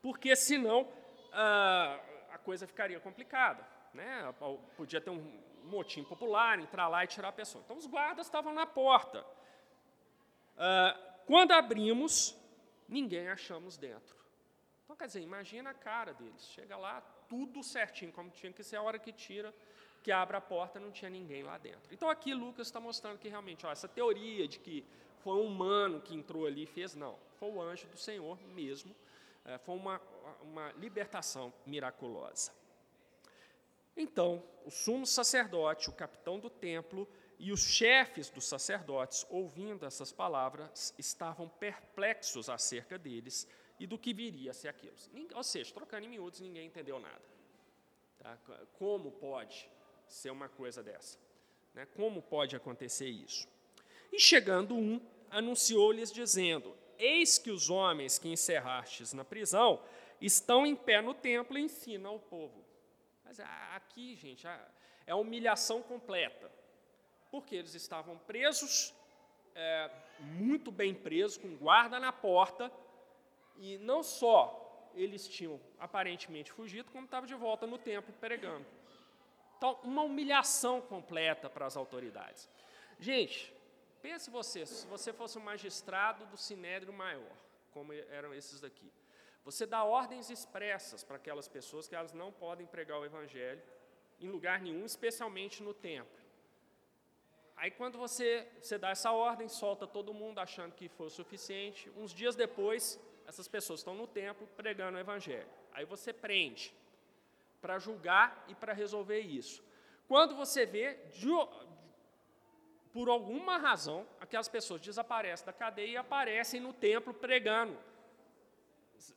[0.00, 0.88] Porque senão
[1.32, 1.98] ah,
[2.30, 3.66] a coisa ficaria complicada.
[3.92, 4.32] Né?
[4.76, 7.62] Podia ter um motim popular, entrar lá e tirar a pessoa.
[7.64, 9.26] Então os guardas estavam na porta.
[10.56, 12.36] Ah, quando abrimos,
[12.88, 14.20] ninguém achamos dentro.
[14.84, 16.48] Então, quer dizer, imagina a cara deles.
[16.48, 19.54] Chega lá, tudo certinho, como tinha que ser a hora que tira,
[20.02, 21.92] que abre a porta, não tinha ninguém lá dentro.
[21.92, 24.84] Então, aqui Lucas está mostrando que realmente, ó, essa teoria de que
[25.18, 27.18] foi um humano que entrou ali e fez, não.
[27.34, 28.94] Foi o anjo do Senhor mesmo.
[29.44, 30.00] É, foi uma,
[30.42, 32.52] uma libertação miraculosa.
[33.96, 37.06] Então, o sumo sacerdote, o capitão do templo,
[37.38, 44.12] e os chefes dos sacerdotes, ouvindo essas palavras, estavam perplexos acerca deles e do que
[44.12, 44.94] viria a ser aquilo.
[45.34, 47.22] Ou seja, trocando em miúdos, ninguém entendeu nada.
[48.18, 48.38] Tá?
[48.74, 49.70] Como pode
[50.12, 51.18] ser uma coisa dessa?
[51.74, 51.86] Né?
[51.96, 53.48] Como pode acontecer isso?
[54.12, 59.82] E chegando um, anunciou-lhes dizendo: Eis que os homens que encerrastes na prisão
[60.20, 62.64] estão em pé no templo e ensinam ao povo.
[63.24, 63.40] Mas
[63.74, 66.50] aqui, gente, é a humilhação completa
[67.30, 68.92] porque eles estavam presos,
[69.54, 72.70] é, muito bem presos, com guarda na porta,
[73.56, 78.66] e não só eles tinham aparentemente fugido, como estavam de volta no templo pregando.
[79.60, 82.48] Então, uma humilhação completa para as autoridades.
[82.98, 83.54] Gente,
[84.00, 87.36] pense você, se você fosse um magistrado do Sinédrio Maior,
[87.70, 88.90] como eram esses daqui,
[89.44, 93.62] você dá ordens expressas para aquelas pessoas que elas não podem pregar o Evangelho
[94.18, 96.18] em lugar nenhum, especialmente no templo.
[97.54, 101.92] Aí quando você, você dá essa ordem, solta todo mundo achando que foi o suficiente,
[101.98, 105.50] uns dias depois, essas pessoas estão no templo pregando o evangelho.
[105.70, 106.74] Aí você prende
[107.60, 109.62] para julgar e para resolver isso.
[110.08, 111.28] Quando você vê, de,
[112.92, 117.78] por alguma razão, aquelas pessoas desaparecem da cadeia e aparecem no templo pregando.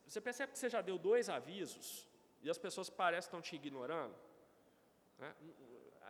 [0.08, 2.08] Você percebe que você já deu dois avisos
[2.41, 4.15] e as pessoas parecem que estão te ignorando?
[5.17, 5.34] Né?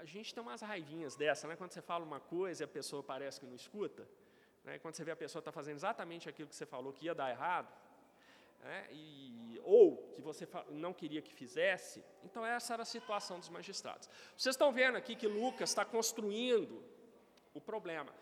[0.03, 1.55] a gente tem umas raivinhas dessa, né?
[1.55, 4.05] Quando você fala uma coisa e a pessoa parece que não escuta,
[4.63, 4.77] né?
[4.79, 7.29] Quando você vê a pessoa está fazendo exatamente aquilo que você falou que ia dar
[7.29, 7.71] errado,
[8.59, 8.87] né?
[8.91, 14.09] e, ou que você não queria que fizesse, então essa era a situação dos magistrados.
[14.37, 16.83] Vocês estão vendo aqui que Lucas está construindo
[17.53, 18.13] o problema.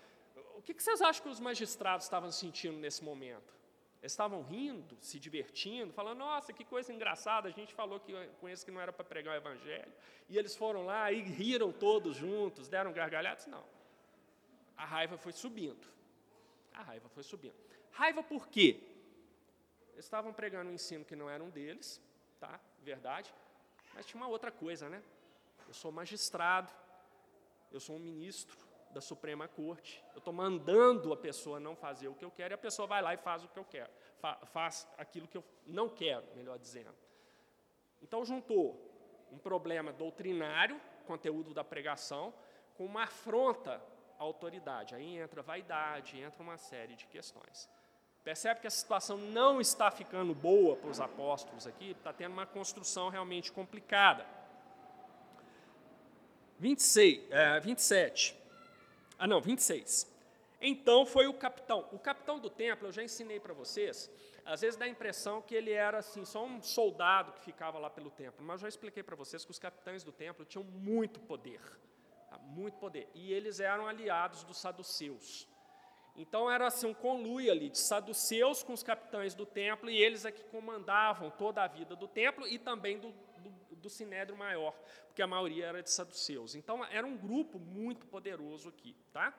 [0.56, 3.62] O que vocês acham que os magistrados estavam sentindo nesse momento?
[4.02, 8.50] Eles estavam rindo, se divertindo, falando: Nossa, que coisa engraçada, a gente falou que, com
[8.50, 9.92] isso que não era para pregar o Evangelho.
[10.28, 13.46] E eles foram lá e riram todos juntos, deram gargalhadas.
[13.46, 13.64] Não.
[14.76, 15.88] A raiva foi subindo.
[16.74, 17.54] A raiva foi subindo.
[17.92, 18.80] Raiva por quê?
[20.06, 22.02] Estavam pregando um ensino que não era um deles,
[22.40, 22.60] tá?
[22.80, 23.34] Verdade.
[23.94, 25.02] Mas tinha uma outra coisa, né?
[25.68, 26.72] Eu sou magistrado,
[27.72, 28.58] eu sou um ministro,
[28.92, 30.04] da Suprema Corte.
[30.14, 33.02] Eu estou mandando a pessoa não fazer o que eu quero e a pessoa vai
[33.02, 36.58] lá e faz o que eu quero, fa faz aquilo que eu não quero, melhor
[36.60, 36.96] dizendo.
[38.02, 38.90] Então juntou
[39.32, 42.34] um problema doutrinário, conteúdo da pregação,
[42.76, 43.82] com uma afronta
[44.20, 44.96] à autoridade.
[44.96, 47.70] Aí entra vaidade, entra uma série de questões.
[48.24, 52.46] Percebe que a situação não está ficando boa para os apóstolos aqui, está tendo uma
[52.46, 54.26] construção realmente complicada.
[56.60, 58.38] 26, é, 27.
[59.18, 60.12] Ah, não, 26.
[60.62, 61.90] Então foi o capitão.
[61.92, 64.12] O capitão do templo, eu já ensinei para vocês,
[64.46, 67.90] às vezes dá a impressão que ele era assim, só um soldado que ficava lá
[67.90, 71.20] pelo templo, mas eu já expliquei para vocês que os capitães do templo tinham muito
[71.20, 71.62] poder,
[72.30, 72.38] tá?
[72.38, 75.48] muito poder, e eles eram aliados dos saduceus.
[76.22, 80.24] Então era assim um conluio ali de saduceus com os capitães do templo e eles
[80.24, 83.12] é que comandavam toda a vida do templo e também do,
[83.82, 84.74] do Sinédrio Maior,
[85.08, 86.56] porque a maioria era de saduceus.
[86.56, 88.96] Então, era um grupo muito poderoso aqui.
[89.12, 89.34] Tá?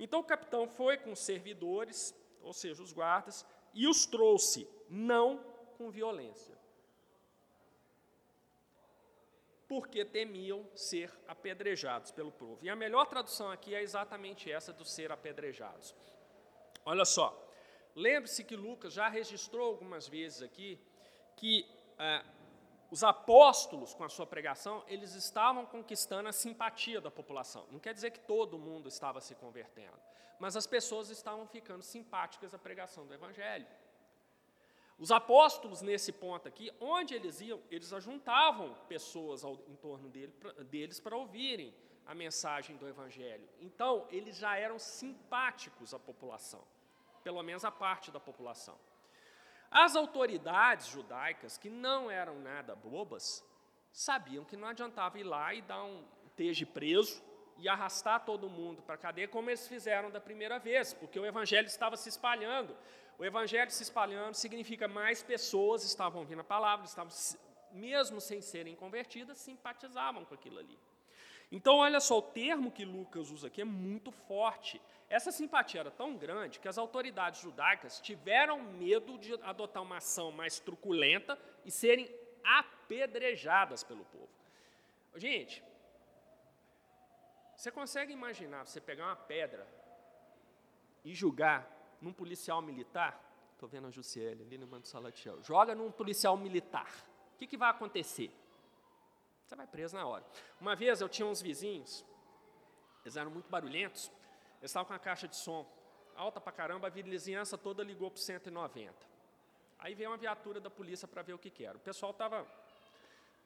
[0.00, 5.38] Então, o capitão foi com os servidores, ou seja, os guardas, e os trouxe, não
[5.76, 6.56] com violência,
[9.68, 12.64] porque temiam ser apedrejados pelo povo.
[12.64, 15.94] E a melhor tradução aqui é exatamente essa do ser apedrejados.
[16.88, 17.36] Olha só,
[17.96, 20.80] lembre-se que Lucas já registrou algumas vezes aqui
[21.36, 21.68] que
[21.98, 22.24] ah,
[22.92, 27.66] os apóstolos, com a sua pregação, eles estavam conquistando a simpatia da população.
[27.72, 29.98] Não quer dizer que todo mundo estava se convertendo,
[30.38, 33.66] mas as pessoas estavam ficando simpáticas à pregação do Evangelho.
[34.96, 40.32] Os apóstolos, nesse ponto aqui, onde eles iam, eles ajuntavam pessoas ao, em torno dele,
[40.38, 41.74] pra, deles para ouvirem
[42.06, 43.46] a mensagem do Evangelho.
[43.60, 46.64] Então, eles já eram simpáticos à população,
[47.26, 48.78] pelo menos a parte da população.
[49.68, 53.44] As autoridades judaicas, que não eram nada bobas,
[53.90, 56.04] sabiam que não adiantava ir lá e dar um
[56.36, 57.20] teje preso
[57.58, 61.26] e arrastar todo mundo para a cadeia, como eles fizeram da primeira vez, porque o
[61.26, 62.76] evangelho estava se espalhando.
[63.18, 67.12] O evangelho se espalhando significa mais pessoas estavam ouvindo a palavra, estavam,
[67.72, 70.78] mesmo sem serem convertidas, simpatizavam com aquilo ali.
[71.50, 74.80] Então, olha só, o termo que Lucas usa aqui é muito forte.
[75.08, 80.32] Essa simpatia era tão grande que as autoridades judaicas tiveram medo de adotar uma ação
[80.32, 84.28] mais truculenta e serem apedrejadas pelo povo.
[85.14, 85.62] Gente,
[87.56, 89.66] você consegue imaginar você pegar uma pedra
[91.04, 93.22] e julgar num policial militar?
[93.52, 95.42] Estou vendo a Jussiele ali no Manto Salatiel.
[95.42, 96.92] Joga num policial militar.
[97.34, 98.30] O que, que vai acontecer?
[99.46, 100.24] Você vai preso na hora.
[100.60, 102.04] Uma vez eu tinha uns vizinhos,
[103.04, 104.10] eles eram muito barulhentos,
[104.60, 105.66] eles estavam com a caixa de som
[106.16, 108.94] alta pra caramba, a vizinhança toda ligou para 190.
[109.78, 111.76] Aí veio uma viatura da polícia para ver o que, que era.
[111.76, 112.46] O pessoal estava.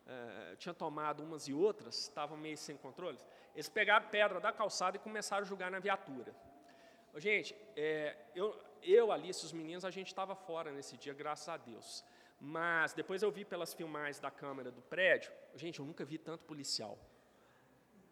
[0.06, 3.18] É, tinha tomado umas e outras, estavam meio sem controle.
[3.54, 6.34] Eles pegaram pedra da calçada e começaram a jogar na viatura.
[7.16, 11.56] Gente, é, eu, eu, Alice, os meninos, a gente estava fora nesse dia, graças a
[11.56, 12.04] Deus.
[12.40, 16.44] Mas depois eu vi pelas filmagens da câmera do prédio, gente, eu nunca vi tanto
[16.44, 16.98] policial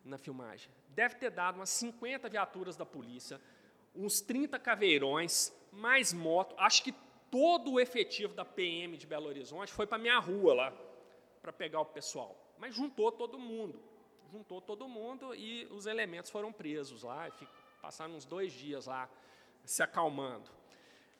[0.04, 0.70] na filmagem.
[0.98, 3.40] Deve ter dado umas 50 viaturas da polícia,
[3.94, 6.56] uns 30 caveirões, mais moto.
[6.58, 6.92] Acho que
[7.30, 10.72] todo o efetivo da PM de Belo Horizonte foi para minha rua lá,
[11.40, 12.36] para pegar o pessoal.
[12.58, 13.80] Mas juntou todo mundo.
[14.32, 17.30] Juntou todo mundo e os elementos foram presos lá,
[17.80, 19.08] passaram uns dois dias lá
[19.64, 20.50] se acalmando.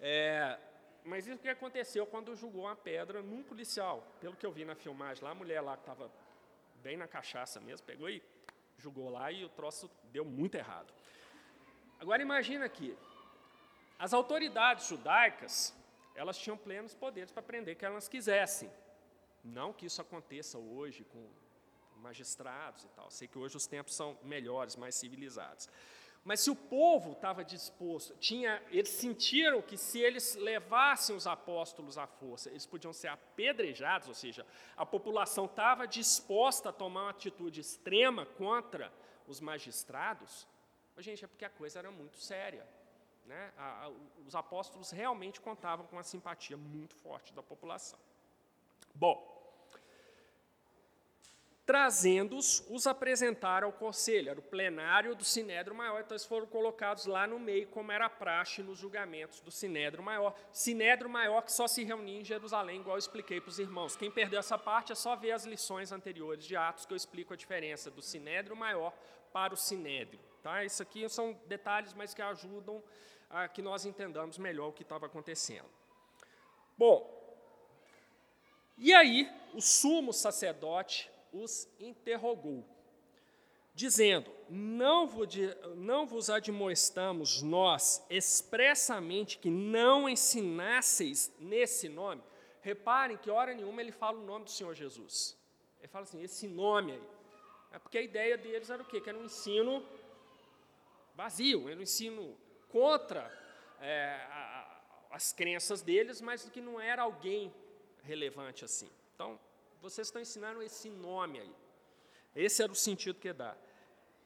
[0.01, 0.59] É,
[1.05, 4.05] mas isso que aconteceu quando jogou uma pedra num policial.
[4.21, 6.11] Pelo que eu vi na filmagem lá, a mulher lá que estava
[6.83, 8.21] bem na cachaça mesmo, pegou e
[8.79, 10.93] jogou lá e o troço deu muito errado.
[12.01, 12.97] Agora imagina aqui,
[13.99, 15.75] as autoridades judaicas,
[16.15, 18.71] elas tinham plenos poderes para prender quem elas quisessem.
[19.43, 21.29] Não que isso aconteça hoje com
[21.97, 23.11] magistrados e tal.
[23.11, 25.69] Sei que hoje os tempos são melhores, mais civilizados.
[26.25, 31.97] Mas se o povo estava disposto, tinha, eles sentiram que se eles levassem os apóstolos
[31.97, 34.47] à força, eles podiam ser apedrejados, ou seja,
[34.77, 38.93] a população estava disposta a tomar uma atitude extrema contra
[39.27, 40.47] os magistrados,
[40.99, 42.67] gente, é porque a coisa era muito séria.
[43.25, 43.53] Né?
[43.57, 43.89] A, a,
[44.27, 47.99] os apóstolos realmente contavam com a simpatia muito forte da população.
[48.95, 49.38] Bom,
[51.69, 57.05] trazendo-os, os apresentaram ao conselho, era o plenário do Sinédrio Maior, então eles foram colocados
[57.05, 60.35] lá no meio, como era praxe nos julgamentos do Sinédrio Maior.
[60.51, 63.95] Sinédrio Maior que só se reunia em Jerusalém, igual eu expliquei para os irmãos.
[63.97, 67.35] Quem perdeu essa parte é só ver as lições anteriores de Atos, que eu explico
[67.35, 68.95] a diferença do Sinédrio Maior
[69.31, 70.21] para o Sinédrio.
[70.43, 70.65] Tá?
[70.65, 72.83] Isso aqui são detalhes, mas que ajudam
[73.29, 75.69] a que nós entendamos melhor o que estava acontecendo.
[76.79, 77.15] Bom,
[78.79, 81.11] e aí o sumo sacerdote
[81.43, 82.65] os interrogou,
[83.75, 92.23] dizendo: não vos, admoestamos nós expressamente que não ensinasseis nesse nome.
[92.61, 95.37] Reparem que, hora nenhuma, ele fala o nome do Senhor Jesus.
[95.79, 97.03] Ele fala assim: esse nome aí.
[97.71, 99.01] É porque a ideia deles era o quê?
[99.01, 99.85] Que era um ensino
[101.15, 102.37] vazio, era um ensino
[102.69, 103.31] contra
[103.81, 104.81] é, a,
[105.11, 107.53] as crenças deles, mas que não era alguém
[108.03, 108.89] relevante assim.
[109.15, 109.39] Então,
[109.81, 111.53] vocês estão ensinando esse nome aí.
[112.35, 113.57] Esse era o sentido que dá.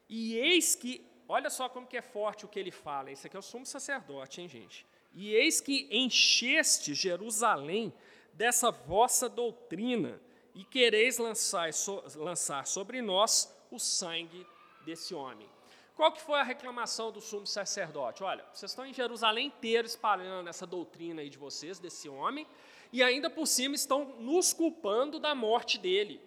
[0.09, 3.35] E eis que, olha só como que é forte o que ele fala, esse aqui
[3.35, 4.85] é o sumo sacerdote, hein, gente?
[5.13, 7.93] E eis que encheste Jerusalém
[8.33, 10.19] dessa vossa doutrina,
[10.55, 11.69] e quereis lançar,
[12.15, 14.45] lançar sobre nós o sangue
[14.85, 15.49] desse homem.
[15.95, 18.23] Qual que foi a reclamação do sumo sacerdote?
[18.23, 22.47] Olha, vocês estão em Jerusalém inteiro espalhando essa doutrina aí de vocês, desse homem,
[22.93, 26.21] e ainda por cima estão nos culpando da morte dele.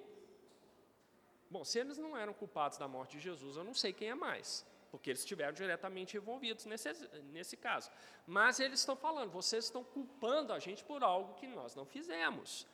[1.49, 4.17] Bom, se eles não eram culpados da morte de Jesus, eu não sei quem é
[4.17, 6.93] mais, porque eles estiveram diretamente envolvidos nesse,
[7.33, 7.89] nesse caso.
[8.27, 12.67] Mas eles estão falando, vocês estão culpando a gente por algo que nós não fizemos.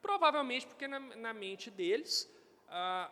[0.00, 2.30] Provavelmente porque na, na mente deles,
[2.68, 3.10] ah,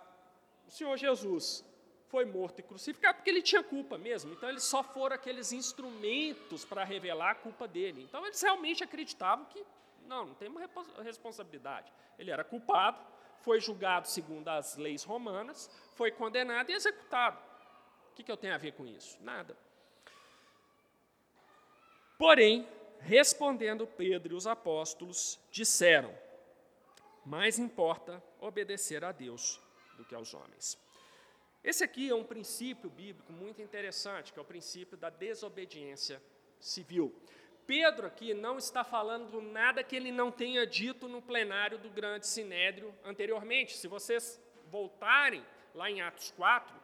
[0.68, 1.64] o Senhor Jesus
[2.06, 4.32] foi morto e crucificado porque ele tinha culpa mesmo.
[4.32, 8.04] Então eles só foram aqueles instrumentos para revelar a culpa dele.
[8.04, 9.64] Então eles realmente acreditavam que
[10.10, 10.52] não, não tem
[11.04, 11.92] responsabilidade.
[12.18, 13.00] Ele era culpado,
[13.42, 17.38] foi julgado segundo as leis romanas, foi condenado e executado.
[18.10, 19.16] O que, que eu tenho a ver com isso?
[19.22, 19.56] Nada.
[22.18, 26.12] Porém, respondendo Pedro e os apóstolos, disseram:
[27.24, 29.60] mais importa obedecer a Deus
[29.96, 30.76] do que aos homens.
[31.62, 36.20] Esse aqui é um princípio bíblico muito interessante, que é o princípio da desobediência
[36.58, 37.14] civil.
[37.66, 42.26] Pedro aqui não está falando nada que ele não tenha dito no plenário do grande
[42.26, 43.76] sinédrio anteriormente.
[43.76, 45.44] Se vocês voltarem
[45.74, 46.74] lá em Atos 4,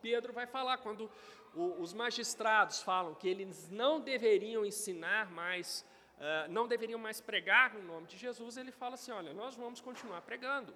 [0.00, 1.10] Pedro vai falar quando
[1.54, 5.84] os magistrados falam que eles não deveriam ensinar mais,
[6.16, 9.80] uh, não deveriam mais pregar no nome de Jesus, ele fala assim: olha, nós vamos
[9.80, 10.74] continuar pregando,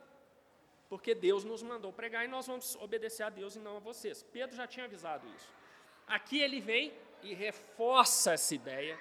[0.89, 4.23] porque Deus nos mandou pregar e nós vamos obedecer a Deus e não a vocês.
[4.23, 5.49] Pedro já tinha avisado isso.
[6.07, 6.93] Aqui ele vem
[7.23, 8.99] e reforça essa ideia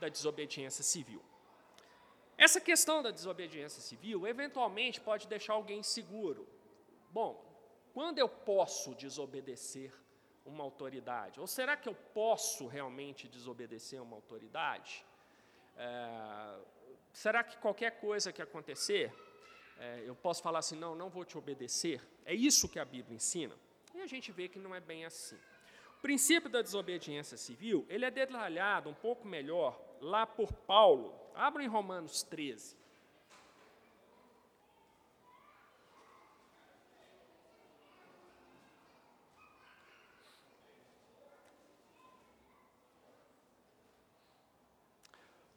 [0.00, 1.22] da desobediência civil.
[2.36, 6.46] Essa questão da desobediência civil eventualmente pode deixar alguém inseguro.
[7.10, 7.44] Bom,
[7.92, 9.92] quando eu posso desobedecer
[10.48, 11.38] uma autoridade?
[11.40, 15.04] Ou será que eu posso realmente desobedecer uma autoridade?
[15.76, 16.58] É,
[17.12, 19.12] será que qualquer coisa que acontecer,
[19.78, 22.00] é, eu posso falar assim, não, não vou te obedecer?
[22.24, 23.54] É isso que a Bíblia ensina?
[23.94, 25.38] E a gente vê que não é bem assim.
[25.98, 31.12] O princípio da desobediência civil, ele é detalhado um pouco melhor lá por Paulo.
[31.34, 32.78] Abra em Romanos 13.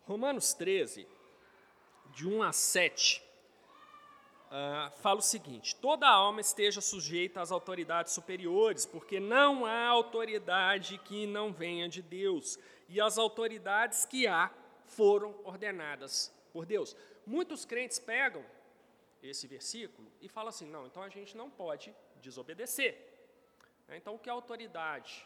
[0.07, 1.07] Romanos 13,
[2.15, 3.23] de 1 a 7,
[4.51, 10.97] uh, fala o seguinte: toda alma esteja sujeita às autoridades superiores, porque não há autoridade
[10.99, 14.51] que não venha de Deus, e as autoridades que há
[14.85, 16.95] foram ordenadas por Deus.
[17.25, 18.45] Muitos crentes pegam
[19.23, 23.09] esse versículo e falam assim: não, então a gente não pode desobedecer.
[23.89, 25.25] Então, o que a autoridade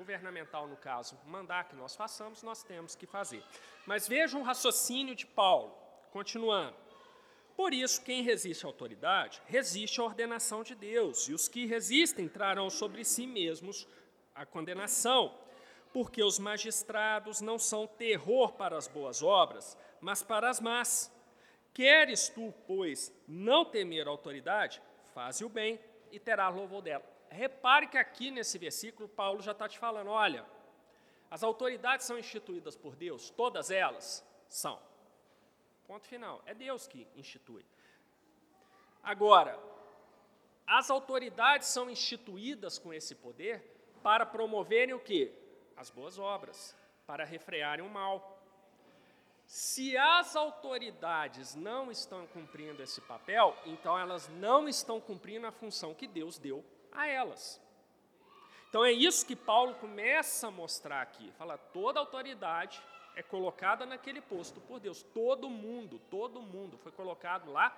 [0.00, 3.42] governamental, no caso, mandar que nós façamos, nós temos que fazer.
[3.86, 5.74] Mas veja um raciocínio de Paulo,
[6.10, 6.89] continuando.
[7.56, 12.28] Por isso, quem resiste à autoridade, resiste à ordenação de Deus, e os que resistem
[12.28, 13.86] trarão sobre si mesmos
[14.34, 15.34] a condenação,
[15.92, 21.12] porque os magistrados não são terror para as boas obras, mas para as más.
[21.74, 24.80] Queres tu, pois, não temer a autoridade,
[25.14, 25.78] faze o bem
[26.10, 30.44] e terá louvor dela repare que aqui nesse versículo, Paulo já está te falando: olha,
[31.30, 34.78] as autoridades são instituídas por Deus, todas elas são.
[35.90, 36.40] Ponto final.
[36.46, 37.66] É Deus que institui.
[39.02, 39.58] Agora,
[40.64, 43.60] as autoridades são instituídas com esse poder
[44.00, 45.34] para promoverem o quê?
[45.76, 46.76] As boas obras,
[47.08, 48.40] para refrearem o mal.
[49.44, 55.92] Se as autoridades não estão cumprindo esse papel, então elas não estão cumprindo a função
[55.92, 57.60] que Deus deu a elas.
[58.68, 61.32] Então é isso que Paulo começa a mostrar aqui.
[61.32, 62.80] Fala, toda autoridade
[63.16, 65.02] é colocada naquele posto por Deus.
[65.02, 67.76] Todo mundo, todo mundo foi colocado lá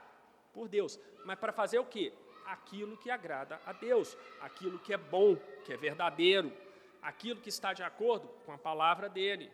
[0.53, 0.99] por Deus.
[1.25, 2.13] Mas para fazer o quê?
[2.47, 6.53] Aquilo que agrada a Deus, aquilo que é bom, que é verdadeiro,
[7.01, 9.51] aquilo que está de acordo com a palavra dele.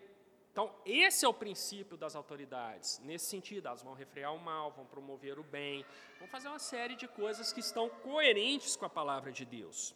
[0.53, 3.01] Então, esse é o princípio das autoridades.
[3.05, 5.85] Nesse sentido, elas vão refrear o mal, vão promover o bem,
[6.19, 9.95] vão fazer uma série de coisas que estão coerentes com a palavra de Deus.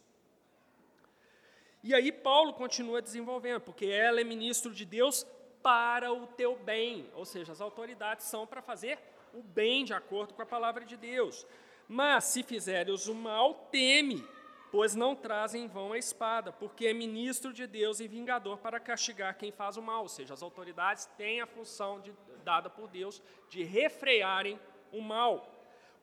[1.83, 5.27] E aí Paulo continua desenvolvendo, porque ela é ministro de Deus
[5.63, 8.99] para o teu bem, ou seja, as autoridades são para fazer
[9.33, 11.47] o bem de acordo com a palavra de Deus.
[11.87, 14.23] Mas se fizeres o mal, teme,
[14.71, 18.79] pois não trazem em vão a espada, porque é ministro de Deus e vingador para
[18.79, 20.01] castigar quem faz o mal.
[20.01, 24.59] Ou seja, as autoridades têm a função de, dada por Deus de refrearem
[24.91, 25.52] o mal.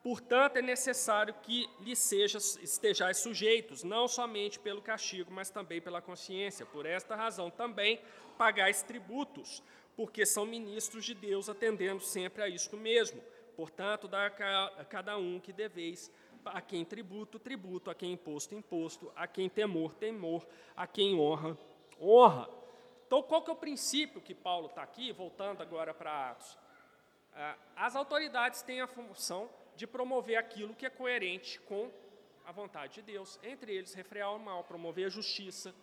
[0.03, 6.01] Portanto, é necessário que lhe seja, estejais sujeitos, não somente pelo castigo, mas também pela
[6.01, 6.65] consciência.
[6.65, 8.01] Por esta razão, também
[8.35, 9.61] pagais tributos,
[9.95, 13.21] porque são ministros de Deus, atendendo sempre a isto mesmo.
[13.55, 16.11] Portanto, dá a cada um que deveis
[16.45, 21.55] a quem tributo, tributo, a quem imposto, imposto, a quem temor, temor, a quem honra,
[21.99, 22.49] honra.
[23.05, 26.57] Então, qual que é o princípio que Paulo está aqui, voltando agora para Atos?
[27.35, 31.91] Ah, as autoridades têm a função de promover aquilo que é coerente com
[32.45, 35.73] a vontade de Deus, entre eles refrear o mal, promover a justiça,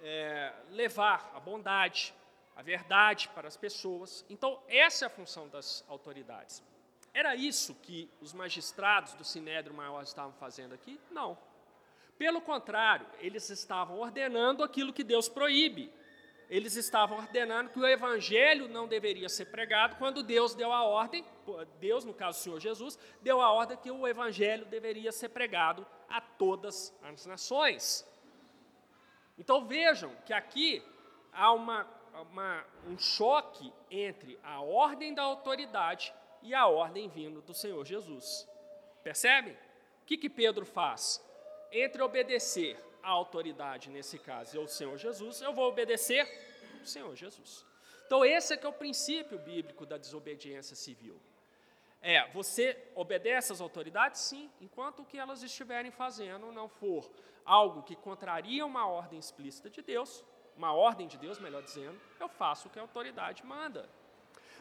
[0.00, 2.14] é, levar a bondade,
[2.56, 4.24] a verdade para as pessoas.
[4.28, 6.62] Então, essa é a função das autoridades.
[7.12, 11.00] Era isso que os magistrados do Sinédrio Maior estavam fazendo aqui?
[11.10, 11.38] Não.
[12.18, 15.92] Pelo contrário, eles estavam ordenando aquilo que Deus proíbe.
[16.50, 21.24] Eles estavam ordenando que o evangelho não deveria ser pregado quando Deus deu a ordem,
[21.80, 25.86] Deus, no caso o Senhor Jesus, deu a ordem que o evangelho deveria ser pregado
[26.08, 28.06] a todas as nações.
[29.38, 30.82] Então vejam que aqui
[31.32, 31.86] há uma,
[32.30, 38.48] uma, um choque entre a ordem da autoridade e a ordem vindo do Senhor Jesus.
[39.02, 39.54] Percebem?
[40.02, 41.24] O que, que Pedro faz?
[41.70, 46.26] Entre obedecer à autoridade, nesse caso, e ao Senhor Jesus, eu vou obedecer
[46.88, 47.64] Senhor Jesus.
[48.06, 51.20] Então, esse é que é o princípio bíblico da desobediência civil.
[52.00, 57.10] É, você obedece às autoridades, sim, enquanto o que elas estiverem fazendo não for
[57.44, 60.24] algo que contraria uma ordem explícita de Deus,
[60.56, 63.88] uma ordem de Deus, melhor dizendo, eu faço o que a autoridade manda.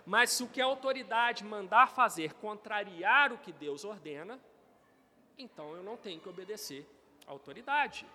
[0.05, 4.39] Mas se o que a autoridade mandar fazer contrariar o que Deus ordena,
[5.37, 6.87] então eu não tenho que obedecer
[7.27, 8.07] à autoridade.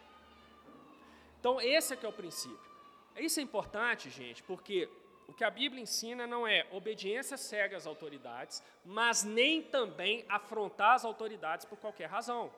[1.38, 2.72] Então, esse é que é o princípio.
[3.16, 4.88] Isso é importante, gente, porque
[5.32, 10.94] o que a Bíblia ensina não é obediência cega às autoridades, mas nem também afrontar
[10.94, 12.50] as autoridades por qualquer razão.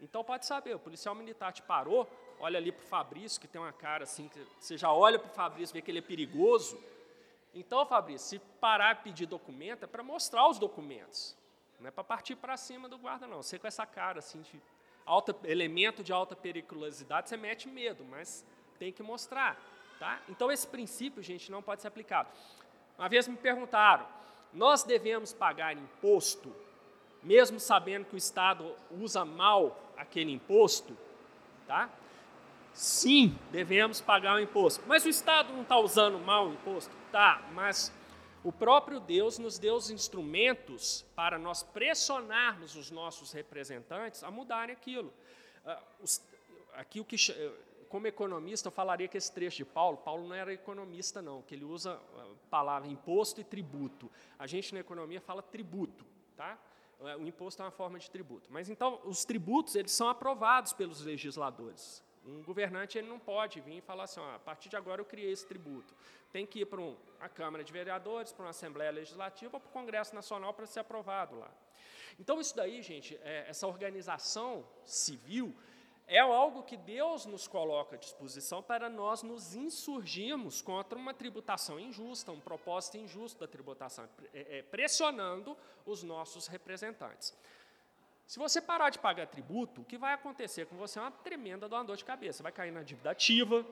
[0.00, 2.06] Então pode saber, o policial militar te parou,
[2.38, 5.30] olha ali para o Fabrício, que tem uma cara assim, que você já olha para
[5.30, 6.78] o Fabrício, vê que ele é perigoso,
[7.54, 11.36] então, Fabrício, se parar e pedir documento, é para mostrar os documentos.
[11.80, 13.42] Não é para partir para cima do guarda, não.
[13.42, 14.60] Você com essa cara assim, de
[15.04, 18.44] alta, elemento de alta periculosidade, você mete medo, mas
[18.78, 19.60] tem que mostrar.
[19.98, 20.20] Tá?
[20.28, 22.28] Então, esse princípio, gente, não pode ser aplicado.
[22.96, 24.06] Uma vez me perguntaram,
[24.52, 26.54] nós devemos pagar imposto,
[27.22, 30.96] mesmo sabendo que o Estado usa mal aquele imposto?
[31.66, 31.90] Tá?
[32.72, 34.84] Sim, devemos pagar o imposto.
[34.86, 36.94] Mas o Estado não está usando mal o imposto?
[37.10, 37.92] Tá, mas
[38.44, 44.72] o próprio Deus nos deu os instrumentos para nós pressionarmos os nossos representantes a mudarem
[44.72, 45.12] aquilo.
[45.66, 45.82] Ah,
[46.74, 47.16] aqui o que
[47.88, 51.54] como economista, eu falaria que esse trecho de Paulo, Paulo não era economista, não, que
[51.54, 54.10] ele usa a palavra imposto e tributo.
[54.38, 56.04] A gente na economia fala tributo,
[56.36, 56.58] tá?
[57.18, 58.50] O imposto é uma forma de tributo.
[58.52, 62.02] Mas então, os tributos, eles são aprovados pelos legisladores.
[62.24, 65.04] Um governante ele não pode vir e falar assim, ó, a partir de agora eu
[65.04, 65.94] criei esse tributo.
[66.30, 69.70] Tem que ir para um, a Câmara de Vereadores, para uma Assembleia Legislativa ou para
[69.70, 71.50] o Congresso Nacional para ser aprovado lá.
[72.18, 75.54] Então, isso daí, gente, é, essa organização civil
[76.08, 81.78] é algo que Deus nos coloca à disposição para nós nos insurgirmos contra uma tributação
[81.78, 85.54] injusta, um propósito injusto da tributação, é, é, pressionando
[85.84, 87.36] os nossos representantes.
[88.26, 91.68] Se você parar de pagar tributo, o que vai acontecer com você é uma tremenda
[91.68, 92.42] dor de cabeça.
[92.42, 93.64] Vai cair na dívida ativa,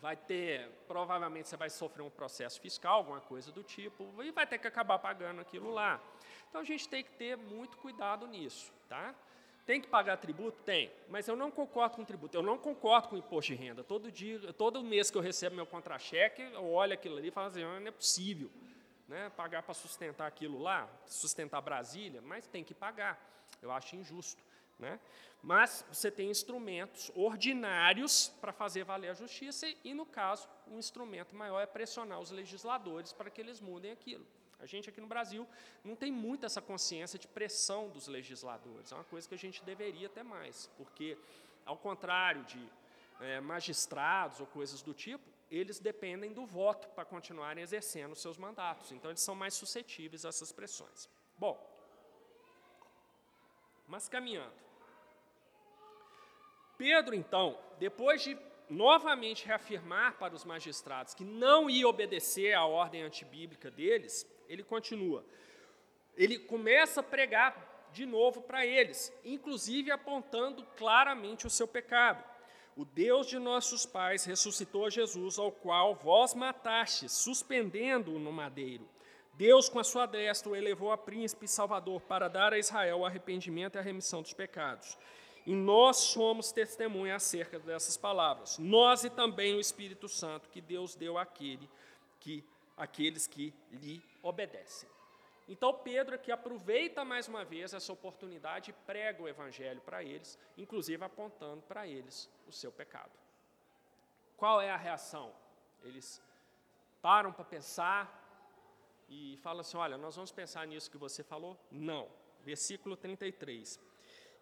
[0.00, 4.46] vai ter, provavelmente você vai sofrer um processo fiscal, alguma coisa do tipo, e vai
[4.46, 6.00] ter que acabar pagando aquilo lá.
[6.48, 9.14] Então a gente tem que ter muito cuidado nisso, tá?
[9.66, 10.62] Tem que pagar tributo?
[10.62, 13.82] Tem, mas eu não concordo com tributo, eu não concordo com imposto de renda.
[13.82, 17.48] Todo dia, todo mês que eu recebo meu contra-cheque, eu olho aquilo ali e falo
[17.48, 18.48] assim, ah, não é possível
[19.08, 23.20] né, pagar para sustentar aquilo lá, sustentar Brasília, mas tem que pagar.
[23.60, 24.40] Eu acho injusto.
[24.78, 25.00] Né?
[25.42, 31.34] Mas você tem instrumentos ordinários para fazer valer a justiça, e, no caso, um instrumento
[31.34, 34.26] maior é pressionar os legisladores para que eles mudem aquilo.
[34.58, 35.46] A gente aqui no Brasil
[35.84, 39.62] não tem muito essa consciência de pressão dos legisladores, é uma coisa que a gente
[39.64, 41.16] deveria ter mais, porque,
[41.64, 42.68] ao contrário de
[43.20, 48.90] é, magistrados ou coisas do tipo, eles dependem do voto para continuarem exercendo seus mandatos,
[48.92, 51.08] então eles são mais suscetíveis a essas pressões.
[51.38, 51.56] Bom,
[53.86, 54.54] mas caminhando.
[56.76, 58.36] Pedro, então, depois de
[58.68, 65.24] novamente reafirmar para os magistrados que não ia obedecer à ordem antibíblica deles, ele continua.
[66.16, 72.22] Ele começa a pregar de novo para eles, inclusive apontando claramente o seu pecado.
[72.76, 78.86] O Deus de nossos pais ressuscitou Jesus, ao qual vós matastes, suspendendo-o no madeiro.
[79.32, 83.00] Deus, com a sua destra, o elevou a príncipe e salvador para dar a Israel
[83.00, 84.96] o arrependimento e a remissão dos pecados.
[85.46, 88.58] E nós somos testemunha acerca dessas palavras.
[88.58, 91.68] Nós e também o Espírito Santo que Deus deu àquele
[92.18, 92.44] que,
[92.76, 94.88] àqueles que lhe obedecem.
[95.48, 100.38] Então, Pedro aqui aproveita mais uma vez essa oportunidade e prega o evangelho para eles,
[100.58, 103.12] inclusive apontando para eles o seu pecado.
[104.36, 105.32] Qual é a reação?
[105.84, 106.20] Eles
[107.00, 108.26] param para pensar,
[109.08, 111.58] e fala assim: Olha, nós vamos pensar nisso que você falou?
[111.70, 112.08] Não.
[112.44, 113.80] Versículo 33.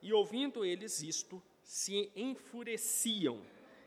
[0.02, 3.42] E ouvindo eles isto, se enfureciam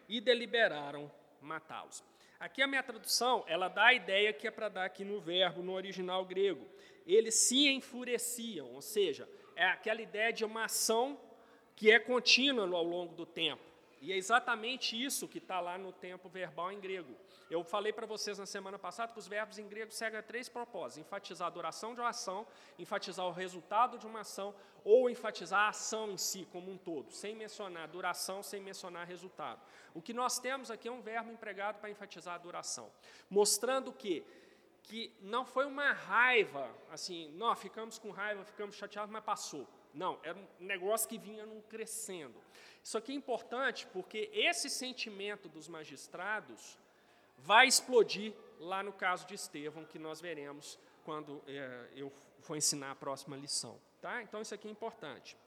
[0.07, 2.03] e deliberaram matá-los.
[2.39, 5.63] Aqui a minha tradução, ela dá a ideia que é para dar aqui no verbo,
[5.63, 6.67] no original grego.
[7.05, 11.19] Eles se enfureciam, ou seja, é aquela ideia de uma ação
[11.75, 13.63] que é contínua ao longo do tempo.
[13.99, 17.15] E é exatamente isso que está lá no tempo verbal em grego.
[17.49, 20.97] Eu falei para vocês na semana passada que os verbos em grego seguem três propósitos:
[20.97, 22.45] enfatizar a duração de uma ação,
[22.77, 27.11] enfatizar o resultado de uma ação, ou enfatizar a ação em si como um todo,
[27.11, 29.61] sem mencionar duração, sem mencionar resultado.
[29.93, 32.91] O que nós temos aqui é um verbo empregado para enfatizar a duração,
[33.29, 34.25] mostrando que
[34.83, 39.67] que não foi uma raiva, assim, não, ficamos com raiva, ficamos chateados, mas passou.
[39.93, 42.41] Não, era um negócio que vinha num crescendo.
[42.81, 46.79] Isso aqui é importante porque esse sentimento dos magistrados
[47.37, 52.11] vai explodir lá no caso de Estevão, que nós veremos quando é, eu
[52.41, 53.79] for ensinar a próxima lição.
[54.01, 54.21] Tá?
[54.21, 55.37] Então, isso aqui é importante.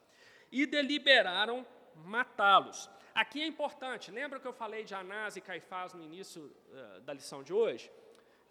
[0.50, 1.66] E deliberaram
[2.04, 2.88] matá-los.
[3.14, 7.12] Aqui é importante, lembra que eu falei de Anás e Caifás no início uh, da
[7.12, 7.90] lição de hoje?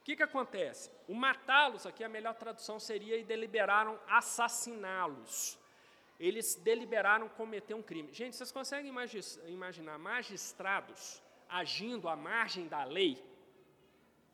[0.02, 0.92] O que, que acontece?
[1.08, 5.58] O matá-los, aqui a melhor tradução seria e deliberaram assassiná-los.
[6.20, 8.14] Eles deliberaram cometer um crime.
[8.14, 8.94] Gente, vocês conseguem
[9.48, 13.22] imaginar magistrados agindo à margem da lei,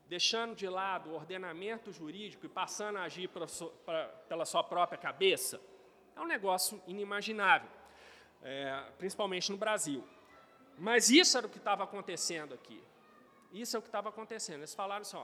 [0.08, 5.60] deixando de lado o ordenamento jurídico e passando a agir pela sua própria cabeça?
[6.16, 7.70] É um negócio inimaginável,
[8.42, 10.04] é, principalmente no Brasil.
[10.78, 12.82] Mas isso era o que estava acontecendo aqui.
[13.52, 14.60] Isso é o que estava acontecendo.
[14.60, 15.18] Eles falaram assim,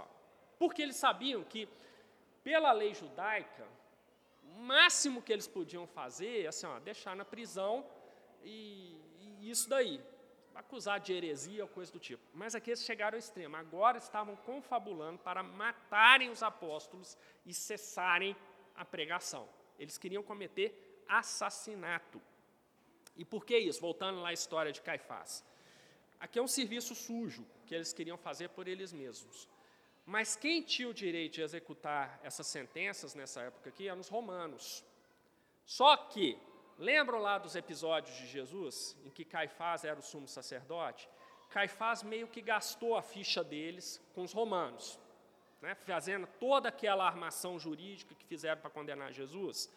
[0.58, 1.68] porque eles sabiam que,
[2.44, 3.68] pela lei judaica,
[4.44, 7.86] o máximo que eles podiam fazer é assim, ó, deixar na prisão
[8.44, 10.02] e, e isso daí,
[10.56, 12.24] acusar de heresia ou coisa do tipo.
[12.34, 13.56] Mas aqui eles chegaram ao extremo.
[13.56, 18.36] Agora estavam confabulando para matarem os apóstolos e cessarem
[18.76, 19.48] a pregação.
[19.78, 22.22] Eles queriam cometer assassinato.
[23.16, 23.82] E por que isso?
[23.82, 25.44] Voltando lá à história de Caifás.
[26.20, 29.50] Aqui é um serviço sujo que eles queriam fazer por eles mesmos.
[30.06, 34.84] Mas quem tinha o direito de executar essas sentenças nessa época aqui eram os romanos.
[35.66, 36.38] Só que,
[36.82, 41.08] lembram lá dos episódios de Jesus, em que Caifás era o sumo sacerdote?
[41.52, 45.00] Caifás meio que gastou a ficha deles com os romanos,
[45.62, 49.72] né, fazendo toda aquela armação jurídica que fizeram para condenar Jesus.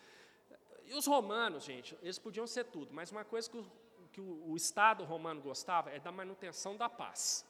[0.86, 3.66] E os romanos, gente, eles podiam ser tudo, mas uma coisa que o,
[4.11, 7.46] que o, o Estado romano gostava é da manutenção da paz.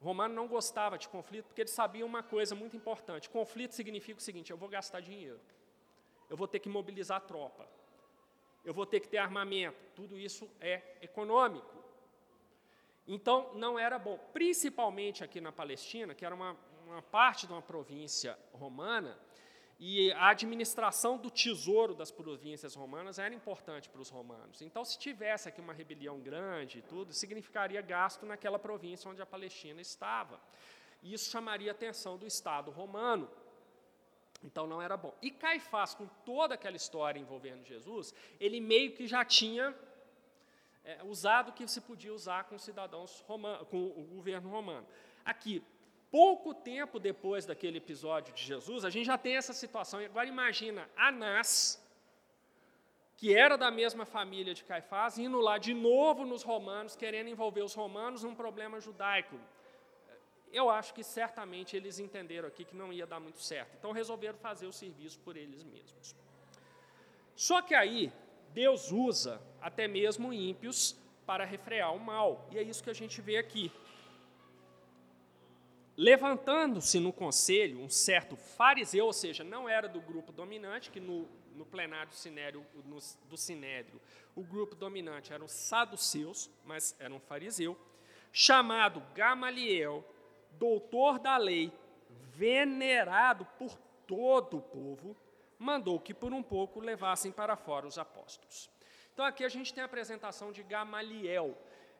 [0.00, 4.18] O romano não gostava de conflito porque ele sabia uma coisa muito importante: conflito significa
[4.18, 5.40] o seguinte, eu vou gastar dinheiro,
[6.28, 7.68] eu vou ter que mobilizar tropa,
[8.64, 11.74] eu vou ter que ter armamento, tudo isso é econômico.
[13.06, 16.56] Então, não era bom, principalmente aqui na Palestina, que era uma,
[16.86, 19.18] uma parte de uma província romana,
[19.78, 24.62] e a administração do tesouro das províncias romanas era importante para os romanos.
[24.62, 29.26] Então, se tivesse aqui uma rebelião grande e tudo, significaria gasto naquela província onde a
[29.26, 30.40] Palestina estava.
[31.02, 33.28] Isso chamaria a atenção do Estado romano.
[34.44, 35.14] Então, não era bom.
[35.22, 39.74] E Caifás, com toda aquela história envolvendo Jesus, ele meio que já tinha
[40.84, 44.86] é, usado o que se podia usar com cidadãos romanos, com o governo romano.
[45.24, 45.64] Aqui,
[46.10, 50.02] pouco tempo depois daquele episódio de Jesus, a gente já tem essa situação.
[50.02, 51.82] E agora imagina Anás,
[53.16, 57.62] que era da mesma família de Caifás, indo lá de novo nos romanos, querendo envolver
[57.62, 59.40] os romanos num problema judaico.
[60.54, 63.74] Eu acho que certamente eles entenderam aqui que não ia dar muito certo.
[63.76, 66.14] Então resolveram fazer o serviço por eles mesmos.
[67.34, 68.12] Só que aí
[68.52, 70.96] Deus usa até mesmo ímpios
[71.26, 72.48] para refrear o mal.
[72.52, 73.72] E é isso que a gente vê aqui.
[75.96, 81.28] Levantando-se no conselho um certo fariseu, ou seja, não era do grupo dominante, que no,
[81.56, 82.98] no plenário do sinédrio, no,
[83.28, 84.00] do sinédrio
[84.36, 87.76] o grupo dominante eram saduceus, mas era um fariseu,
[88.32, 90.04] chamado Gamaliel,
[90.58, 91.72] doutor da lei,
[92.08, 93.76] venerado por
[94.06, 95.16] todo o povo,
[95.58, 98.70] mandou que por um pouco levassem para fora os apóstolos.
[99.12, 101.56] Então aqui a gente tem a apresentação de Gamaliel,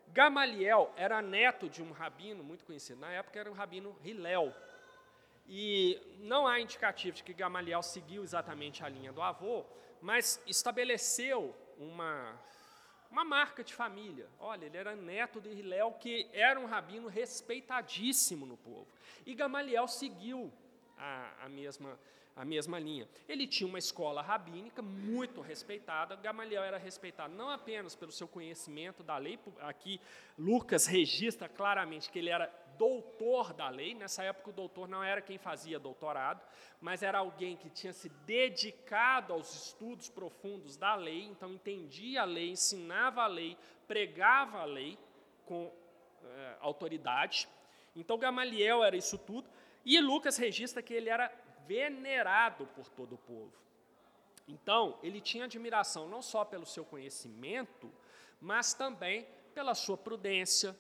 [0.09, 4.55] Gamaliel era neto de um rabino muito conhecido, na época era o rabino Hillel.
[5.47, 9.65] E não há indicativo de que Gamaliel seguiu exatamente a linha do avô,
[10.01, 12.39] mas estabeleceu uma,
[13.15, 14.29] uma marca de família.
[14.41, 18.89] Olha, ele era neto de Hillel, que era um rabino respeitadíssimo no povo.
[19.25, 20.53] E Gamaliel seguiu
[20.99, 21.99] a, a mesma
[22.37, 23.09] a mesma linha.
[23.29, 26.17] Ele tinha uma escola rabínica muito respeitada.
[26.17, 30.01] Gamaliel era respeitado não apenas pelo seu conhecimento da lei, aqui
[30.37, 33.95] Lucas registra claramente que ele era doutor da lei.
[33.95, 36.41] Nessa época, o doutor não era quem fazia doutorado,
[36.81, 42.25] mas era alguém que tinha se dedicado aos estudos profundos da lei, então entendia a
[42.25, 43.57] lei, ensinava a lei,
[43.87, 44.99] pregava a lei
[45.47, 45.73] com
[46.23, 47.49] eh, autoridade.
[47.95, 49.49] Então, Gamaliel era isso tudo.
[49.85, 51.31] E Lucas registra que ele era
[51.67, 53.53] venerado por todo o povo.
[54.47, 57.93] Então, ele tinha admiração não só pelo seu conhecimento,
[58.41, 60.77] mas também pela sua prudência,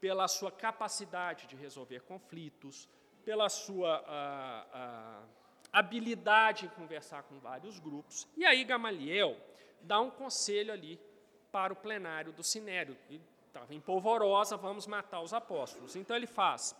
[0.00, 2.88] pela sua capacidade de resolver conflitos,
[3.24, 5.22] pela sua ah, ah,
[5.72, 8.26] habilidade em conversar com vários grupos.
[8.36, 9.36] E aí Gamaliel
[9.82, 11.00] dá um conselho ali
[11.50, 12.96] para o plenário do Sinério.
[13.46, 15.96] Estava em polvorosa, vamos matar os apóstolos.
[15.96, 16.76] Então ele faz: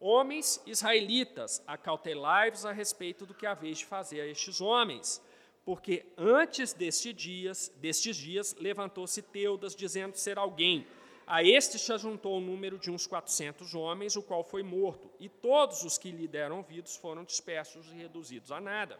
[0.00, 5.22] Homens israelitas, acautelai-vos a respeito do que haveis de fazer a estes homens,
[5.64, 10.86] porque antes destes dias, destes dias levantou-se Teudas, dizendo ser alguém,
[11.30, 15.28] A este se ajuntou o número de uns 400 homens, o qual foi morto, e
[15.28, 18.98] todos os que lhe deram ouvidos foram dispersos e reduzidos a nada.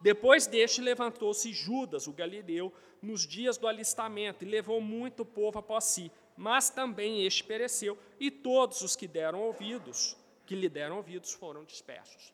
[0.00, 2.72] Depois deste, levantou-se Judas, o galileu,
[3.02, 6.12] nos dias do alistamento, e levou muito povo após si.
[6.36, 11.64] Mas também este pereceu, e todos os que deram ouvidos, que lhe deram ouvidos, foram
[11.64, 12.32] dispersos.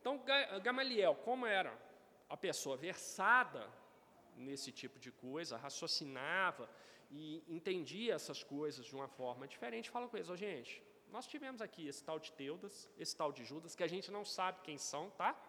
[0.00, 0.18] Então,
[0.62, 1.78] Gamaliel, como era
[2.30, 3.68] a pessoa versada
[4.38, 6.66] nesse tipo de coisa, raciocinava
[7.16, 11.62] e entendia essas coisas de uma forma diferente, fala com eles, oh, gente, nós tivemos
[11.62, 14.76] aqui esse tal de Teudas, esse tal de Judas, que a gente não sabe quem
[14.76, 15.40] são, tá?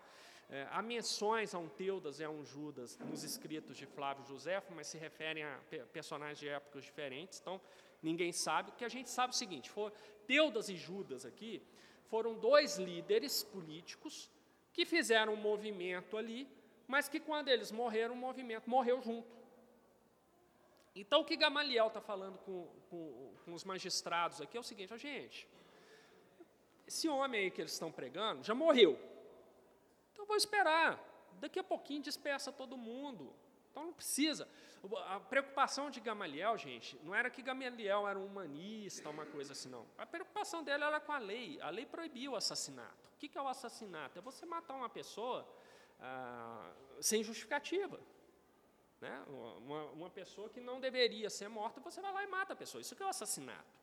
[0.47, 4.72] É, há menções a um Teudas e a um Judas nos escritos de Flávio Josefo,
[4.76, 5.59] mas se referem a
[5.91, 7.59] personagens de épocas diferentes, então
[7.99, 8.70] ninguém sabe.
[8.70, 9.91] O que a gente sabe é o seguinte: for,
[10.28, 11.63] Teudas e Judas aqui
[12.05, 14.30] foram dois líderes políticos
[14.72, 16.47] que fizeram um movimento ali,
[16.88, 19.45] mas que quando eles morreram, o movimento morreu junto.
[20.96, 24.93] Então, o que Gamaliel está falando com, com, com, os magistrados aqui é o seguinte:
[24.93, 25.48] oh, gente,
[26.88, 28.98] esse homem aí que eles estão pregando já morreu.
[30.14, 31.04] Então, vou esperar.
[31.34, 33.36] Daqui a pouquinho dispersa todo mundo.
[33.70, 34.48] Então, não precisa.
[35.08, 39.68] A preocupação de Gamaliel, gente, não era que Gamaliel era um humanista, uma coisa assim,
[39.68, 39.86] não.
[39.98, 41.60] A preocupação dele era com a lei.
[41.60, 43.10] A lei proibia o assassinato.
[43.16, 44.18] O que é o assassinato?
[44.18, 45.46] É você matar uma pessoa
[46.00, 46.72] ah,
[47.02, 48.00] sem justificativa.
[49.06, 49.24] Né?
[49.28, 52.82] Uma, uma, pessoa que não deveria ser morta, você vai lá e mata a pessoa.
[52.82, 53.76] Isso que é o assassinato.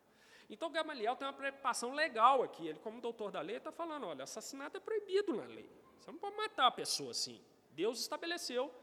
[0.50, 2.66] Então, Gamaliel tem uma preocupação legal aqui.
[2.66, 5.70] Ele, como doutor da lei, está falando: olha, assassinato é proibido na lei.
[6.00, 7.40] Você não pode matar a pessoa assim.
[7.70, 8.74] Deus estabeleceu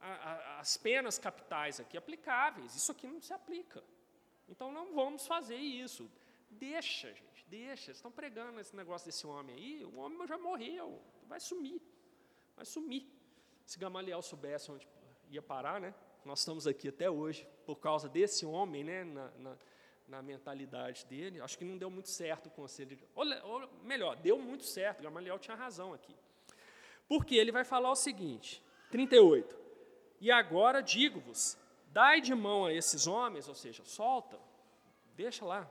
[0.00, 2.74] a, a, as penas capitais aqui aplicáveis.
[2.74, 3.84] Isso aqui não se aplica.
[4.48, 6.10] Então, não vamos fazer isso.
[6.48, 7.92] Deixa, gente, deixa.
[7.92, 9.84] Estão pregando esse negócio desse homem aí.
[9.84, 11.02] O homem já morreu.
[11.28, 11.82] Vai sumir.
[12.56, 13.06] Vai sumir.
[13.66, 14.86] Se Gamaliel soubesse onde
[15.34, 15.94] ia parar, né?
[16.24, 19.04] Nós estamos aqui até hoje por causa desse homem, né?
[19.04, 19.56] Na, na,
[20.08, 21.40] na mentalidade dele.
[21.40, 22.98] Acho que não deu muito certo o conselho.
[23.14, 25.02] Ou, ou, melhor, deu muito certo.
[25.02, 26.14] Gamaliel tinha razão aqui.
[27.08, 29.58] Porque ele vai falar o seguinte, 38.
[30.20, 31.58] E agora digo-vos:
[31.88, 34.38] dai de mão a esses homens, ou seja, solta,
[35.14, 35.70] deixa lá,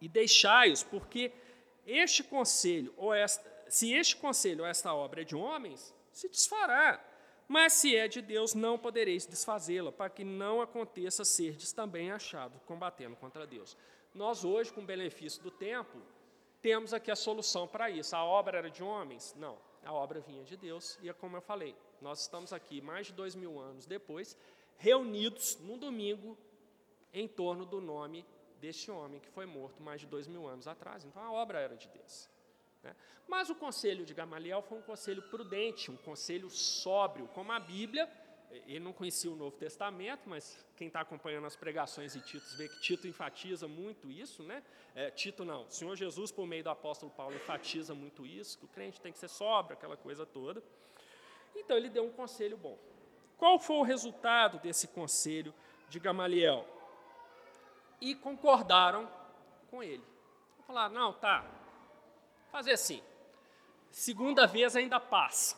[0.00, 1.32] e deixai-os, porque
[1.86, 7.04] este conselho, ou esta, se este conselho ou esta obra é de homens, se desfará.
[7.52, 12.60] Mas se é de Deus, não podereis desfazê-la, para que não aconteça serdes também achado
[12.64, 13.76] combatendo contra Deus.
[14.14, 15.98] Nós hoje, com o benefício do tempo,
[16.62, 18.14] temos aqui a solução para isso.
[18.14, 19.34] A obra era de homens?
[19.36, 23.08] Não, a obra vinha de Deus, e é como eu falei, nós estamos aqui mais
[23.08, 24.36] de dois mil anos depois,
[24.76, 26.38] reunidos num domingo
[27.12, 28.24] em torno do nome
[28.60, 31.04] deste homem que foi morto mais de dois mil anos atrás.
[31.04, 32.28] Então a obra era de Deus.
[32.82, 32.94] Né?
[33.28, 38.10] Mas o conselho de Gamaliel foi um conselho prudente, um conselho sóbrio, como a Bíblia.
[38.66, 42.68] Ele não conhecia o Novo Testamento, mas quem está acompanhando as pregações de Tito vê
[42.68, 44.60] que Tito enfatiza muito isso, né?
[44.92, 48.64] É, Tito não, o Senhor Jesus, por meio do apóstolo Paulo, enfatiza muito isso, que
[48.64, 50.60] o crente tem que ser sóbrio, aquela coisa toda.
[51.54, 52.76] Então ele deu um conselho bom.
[53.38, 55.54] Qual foi o resultado desse conselho
[55.88, 56.66] de Gamaliel?
[58.00, 59.08] E concordaram
[59.70, 60.04] com ele.
[60.66, 61.59] Falaram, não, tá,
[62.50, 63.02] Fazer assim.
[63.90, 65.56] Segunda vez ainda passa.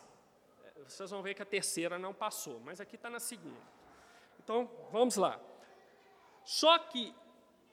[0.87, 3.61] Vocês vão ver que a terceira não passou, mas aqui está na segunda.
[4.43, 5.39] Então, vamos lá.
[6.43, 7.15] Só que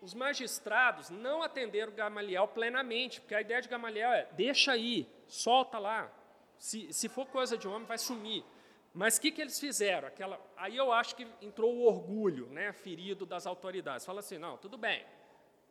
[0.01, 5.79] os magistrados não atenderam Gamaliel plenamente, porque a ideia de Gamaliel é: deixa aí, solta
[5.79, 6.11] lá.
[6.57, 8.45] Se, se for coisa de homem, vai sumir.
[8.93, 10.09] Mas o que, que eles fizeram?
[10.09, 14.07] Aquela, aí eu acho que entrou o orgulho né, ferido das autoridades.
[14.07, 15.05] Fala assim: não, tudo bem,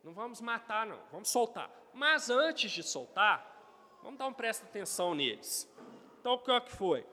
[0.02, 1.70] não vamos matar, não, vamos soltar.
[1.92, 5.70] Mas antes de soltar, vamos dar um presta atenção neles.
[6.20, 7.06] Então, o que é foi?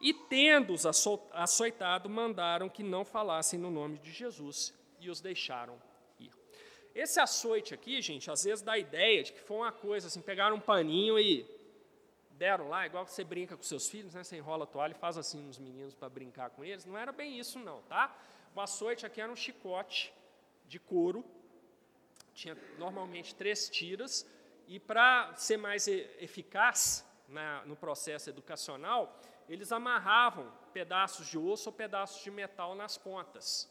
[0.00, 0.84] E tendo-os
[1.32, 5.80] açoitado, mandaram que não falassem no nome de Jesus e os deixaram
[6.18, 6.32] ir.
[6.94, 10.20] Esse açoite aqui, gente, às vezes dá a ideia de que foi uma coisa assim,
[10.20, 11.46] pegaram um paninho e
[12.32, 14.24] deram lá, igual você brinca com seus filhos, né?
[14.24, 16.84] Você enrola a toalha e faz assim nos meninos para brincar com eles.
[16.84, 18.14] Não era bem isso, não, tá?
[18.54, 20.12] O açoite aqui era um chicote
[20.66, 21.24] de couro
[22.34, 24.26] tinha normalmente três tiras,
[24.66, 31.72] e para ser mais eficaz na, no processo educacional, eles amarravam pedaços de osso ou
[31.72, 33.70] pedaços de metal nas pontas.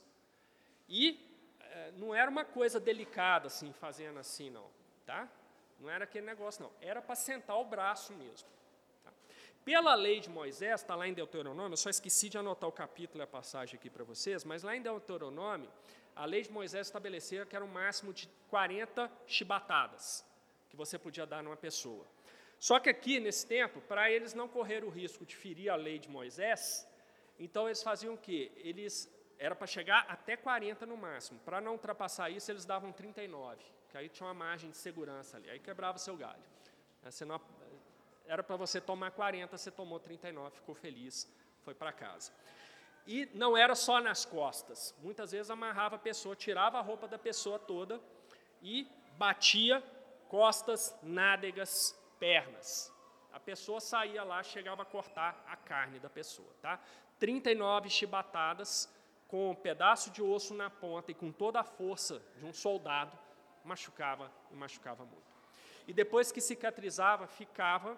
[0.88, 1.28] E
[1.60, 4.70] é, não era uma coisa delicada, assim, fazendo assim, não.
[5.06, 5.28] Tá?
[5.80, 6.72] Não era aquele negócio, não.
[6.82, 8.48] Era para sentar o braço mesmo.
[9.04, 9.12] Tá?
[9.64, 13.22] Pela lei de Moisés, está lá em Deuteronômio, eu só esqueci de anotar o capítulo
[13.22, 15.72] e a passagem aqui para vocês, mas lá em Deuteronômio,
[16.22, 20.24] a lei de Moisés estabeleceu que era um máximo de 40 chibatadas
[20.70, 22.06] que você podia dar numa pessoa.
[22.60, 25.98] Só que aqui, nesse tempo, para eles não correr o risco de ferir a lei
[25.98, 26.88] de Moisés,
[27.40, 28.52] então eles faziam o quê?
[28.58, 29.10] Eles
[29.40, 31.40] era para chegar até 40 no máximo.
[31.40, 35.50] Para não ultrapassar isso, eles davam 39, que aí tinha uma margem de segurança ali.
[35.50, 36.44] Aí quebrava seu galho.
[37.26, 37.42] Não,
[38.28, 41.28] era para você tomar 40, você tomou 39, ficou feliz,
[41.64, 42.32] foi para casa.
[43.06, 44.96] E não era só nas costas.
[45.00, 48.00] Muitas vezes amarrava a pessoa, tirava a roupa da pessoa toda
[48.62, 48.88] e
[49.18, 49.84] batia
[50.28, 52.94] costas, nádegas, pernas.
[53.34, 56.54] A pessoa saía lá, chegava a cortar a carne da pessoa.
[56.62, 56.80] Tá?
[57.20, 58.90] 39 chibatadas
[59.28, 63.18] com um pedaço de osso na ponta e com toda a força de um soldado,
[63.64, 65.32] machucava e machucava muito.
[65.88, 67.98] E depois que cicatrizava, ficava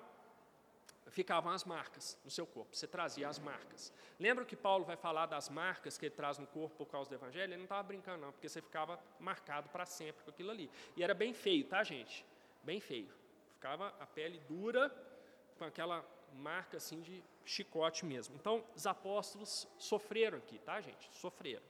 [1.14, 2.76] ficavam as marcas no seu corpo.
[2.76, 3.94] Você trazia as marcas.
[4.20, 7.16] Lembra que Paulo vai falar das marcas que ele traz no corpo por causa do
[7.16, 7.52] evangelho?
[7.52, 10.70] Ele não estava brincando, não, porque você ficava marcado para sempre com aquilo ali.
[10.98, 12.26] E era bem feio, tá, gente?
[12.64, 13.14] Bem feio.
[13.54, 14.90] Ficava a pele dura,
[15.58, 16.04] com aquela
[16.34, 18.36] marca assim de chicote mesmo.
[18.36, 21.08] Então, os apóstolos sofreram aqui, tá, gente?
[21.12, 21.64] Sofreram.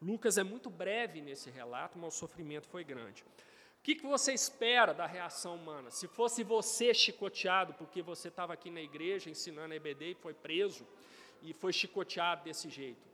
[0.00, 3.24] Lucas é muito breve nesse relato, mas o sofrimento foi grande
[3.86, 5.92] que, que você espera da reação humana?
[5.92, 10.34] Se fosse você chicoteado porque você estava aqui na igreja ensinando a EBD e foi
[10.34, 10.84] preso
[11.40, 13.06] e foi chicoteado desse jeito.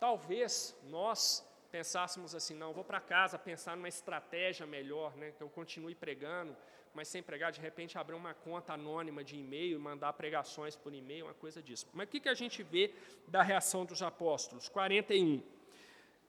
[0.00, 5.50] Talvez nós pensássemos assim, não, vou para casa pensar numa estratégia melhor, né, que eu
[5.50, 6.56] continue pregando,
[6.94, 10.94] mas sem pregar, de repente abrir uma conta anônima de e-mail e mandar pregações por
[10.94, 11.86] e-mail, uma coisa disso.
[11.92, 12.94] Mas o que, que a gente vê
[13.28, 14.70] da reação dos apóstolos?
[14.70, 15.42] 41.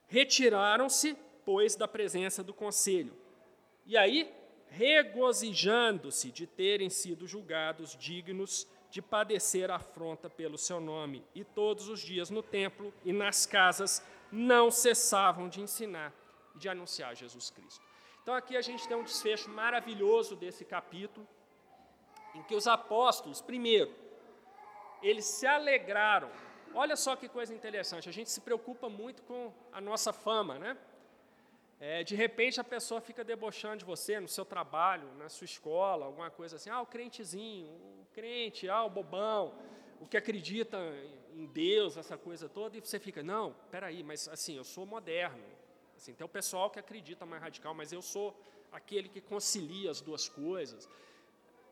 [0.10, 3.26] Retiraram-se, pois, da presença do conselho
[3.88, 4.30] e aí,
[4.68, 12.02] regozijando-se de terem sido julgados dignos de padecer afronta pelo seu nome, e todos os
[12.02, 16.14] dias no templo e nas casas não cessavam de ensinar
[16.54, 17.82] e de anunciar Jesus Cristo.
[18.22, 21.26] Então aqui a gente tem um desfecho maravilhoso desse capítulo,
[22.36, 23.94] em que os apóstolos, primeiro,
[25.02, 26.30] eles se alegraram.
[26.74, 30.78] Olha só que coisa interessante, a gente se preocupa muito com a nossa fama, né?
[31.80, 36.06] É, de repente a pessoa fica debochando de você no seu trabalho, na sua escola,
[36.06, 39.54] alguma coisa assim, ah, o crentezinho, o crente, ah, o bobão,
[40.00, 40.78] o que acredita
[41.34, 45.44] em Deus, essa coisa toda, e você fica, não, peraí, mas assim, eu sou moderno.
[45.96, 48.36] Assim, tem o pessoal que acredita mais radical, mas eu sou
[48.72, 50.90] aquele que concilia as duas coisas.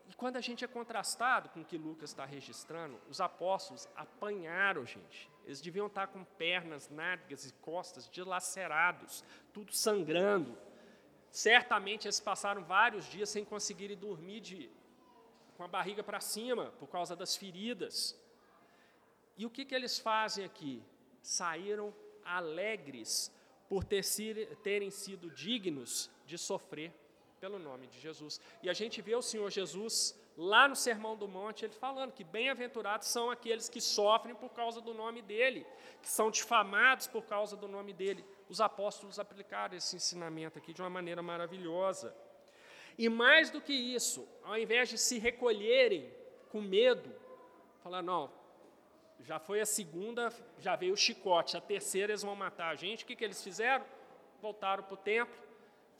[0.08, 4.84] E quando a gente é contrastado com o que Lucas está registrando, os apóstolos apanharam,
[4.86, 5.28] gente.
[5.46, 10.58] Eles deviam estar com pernas, nádegas e costas dilacerados, tudo sangrando.
[11.30, 14.68] Certamente eles passaram vários dias sem conseguirem dormir de,
[15.56, 18.18] com a barriga para cima, por causa das feridas.
[19.36, 20.82] E o que, que eles fazem aqui?
[21.22, 21.94] Saíram
[22.24, 23.32] alegres
[23.68, 24.02] por ter,
[24.62, 26.92] terem sido dignos de sofrer
[27.38, 28.40] pelo nome de Jesus.
[28.62, 32.22] E a gente vê o Senhor Jesus lá no Sermão do Monte, ele falando que
[32.22, 35.66] bem-aventurados são aqueles que sofrem por causa do nome dele,
[36.02, 38.24] que são difamados por causa do nome dele.
[38.48, 42.14] Os apóstolos aplicaram esse ensinamento aqui de uma maneira maravilhosa.
[42.98, 46.12] E mais do que isso, ao invés de se recolherem
[46.50, 47.14] com medo,
[47.82, 48.30] falar, não,
[49.20, 53.04] já foi a segunda, já veio o chicote, a terceira eles vão matar a gente,
[53.04, 53.84] o que, que eles fizeram?
[54.40, 55.34] Voltaram para o templo,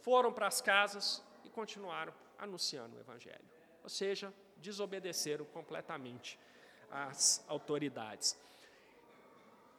[0.00, 3.55] foram para as casas e continuaram anunciando o Evangelho.
[3.86, 6.36] Ou seja, desobedeceram completamente
[6.90, 8.36] às autoridades.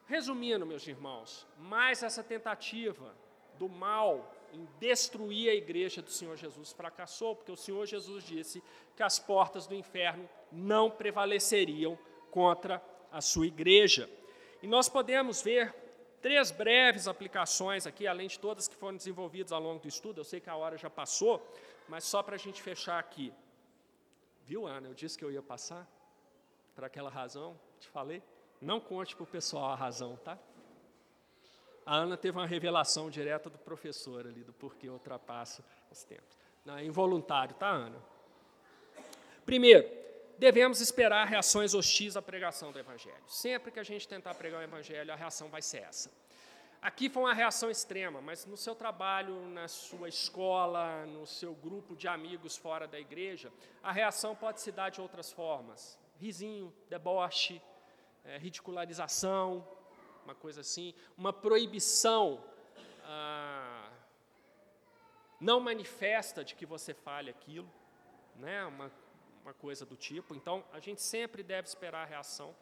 [0.05, 3.13] Resumindo, meus irmãos, mais essa tentativa
[3.59, 8.63] do mal em destruir a igreja do Senhor Jesus fracassou, porque o Senhor Jesus disse
[8.95, 11.99] que as portas do inferno não prevaleceriam
[12.31, 12.81] contra
[13.11, 14.09] a sua igreja.
[14.63, 15.75] E nós podemos ver
[16.21, 20.21] três breves aplicações aqui, além de todas que foram desenvolvidas ao longo do estudo.
[20.21, 21.45] Eu sei que a hora já passou,
[21.89, 23.33] mas só para a gente fechar aqui.
[24.47, 24.87] Viu, Ana?
[24.87, 25.85] Eu disse que eu ia passar
[26.73, 28.23] por aquela razão, te falei.
[28.61, 30.39] Não conte para o pessoal a razão, tá?
[31.85, 36.37] A Ana teve uma revelação direta do professor ali, do porquê ultrapassa os tempos.
[36.63, 38.01] Não, é involuntário, tá, Ana?
[39.45, 39.85] Primeiro,
[40.37, 43.23] devemos esperar reações hostis à pregação do Evangelho.
[43.27, 46.09] Sempre que a gente tentar pregar o Evangelho, a reação vai ser essa.
[46.87, 51.97] Aqui foi uma reação extrema, mas no seu trabalho, na sua escola, no seu grupo
[51.97, 53.51] de amigos fora da igreja,
[53.83, 57.61] a reação pode se dar de outras formas: risinho, deboche,
[58.23, 59.67] é, ridicularização,
[60.23, 62.41] uma coisa assim, uma proibição
[63.03, 63.91] ah,
[65.41, 67.69] não manifesta de que você fale aquilo,
[68.37, 68.63] né?
[68.63, 68.89] uma,
[69.41, 70.33] uma coisa do tipo.
[70.33, 72.55] Então, a gente sempre deve esperar a reação.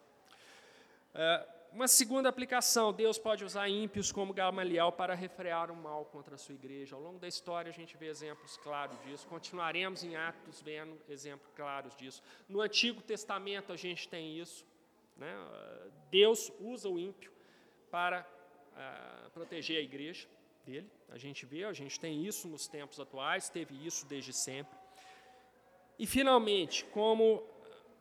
[1.14, 6.34] É, uma segunda aplicação, Deus pode usar ímpios como Gamaliel para refrear o mal contra
[6.34, 6.96] a sua igreja.
[6.96, 11.50] Ao longo da história a gente vê exemplos claros disso, continuaremos em Atos vendo exemplos
[11.54, 12.22] claros disso.
[12.48, 14.64] No Antigo Testamento a gente tem isso.
[15.16, 15.34] Né?
[16.10, 17.32] Deus usa o ímpio
[17.90, 18.26] para
[18.76, 20.28] a proteger a igreja
[20.64, 20.90] dele.
[21.08, 24.76] A gente vê, a gente tem isso nos tempos atuais, teve isso desde sempre.
[25.98, 27.42] E, finalmente, como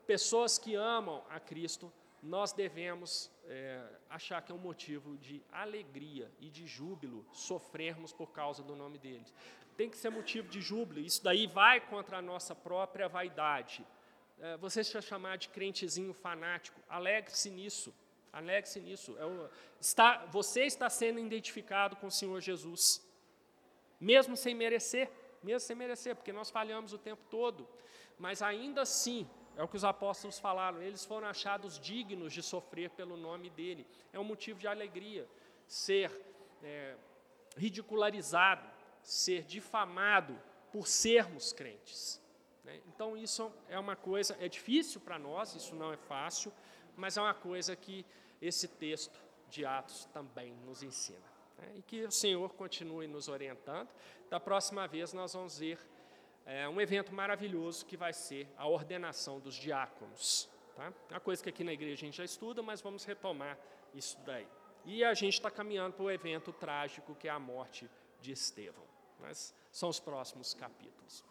[0.05, 1.91] pessoas que amam a Cristo,
[2.25, 8.31] nós devemos é, achar que é um motivo de alegria e de júbilo sofrermos por
[8.31, 9.25] causa do nome dele.
[9.77, 13.85] Tem que ser motivo de júbilo, isso daí vai contra a nossa própria vaidade.
[14.39, 17.93] É, você se chamar de crentezinho fanático, alegre-se nisso,
[18.33, 19.15] alegre-se nisso.
[19.19, 19.49] É
[19.79, 23.05] está, você está sendo identificado com o Senhor Jesus,
[23.99, 25.11] mesmo sem merecer,
[25.43, 27.67] mesmo sem merecer, porque nós falhamos o tempo todo,
[28.17, 32.89] mas ainda assim é o que os apóstolos falaram, eles foram achados dignos de sofrer
[32.89, 33.87] pelo nome dele.
[34.11, 35.27] É um motivo de alegria
[35.67, 36.11] ser
[36.61, 36.95] é,
[37.55, 38.67] ridicularizado,
[39.01, 40.39] ser difamado
[40.71, 42.21] por sermos crentes.
[42.63, 42.81] Né?
[42.87, 46.51] Então, isso é uma coisa, é difícil para nós, isso não é fácil,
[46.95, 48.05] mas é uma coisa que
[48.41, 51.25] esse texto de Atos também nos ensina.
[51.57, 51.75] Né?
[51.77, 53.89] E que o Senhor continue nos orientando.
[54.29, 55.79] Da próxima vez, nós vamos ver
[56.45, 60.49] é, um evento maravilhoso que vai ser a ordenação dos diáconos.
[60.75, 60.93] Tá?
[61.09, 63.57] Uma coisa que aqui na igreja a gente já estuda, mas vamos retomar
[63.93, 64.47] isso daí.
[64.85, 67.89] E a gente está caminhando para o evento trágico que é a morte
[68.21, 68.83] de Estevão.
[69.19, 71.23] Mas são os próximos capítulos.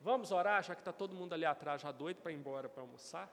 [0.00, 2.82] Vamos orar, já que está todo mundo ali atrás já doido para ir embora para
[2.82, 3.30] almoçar.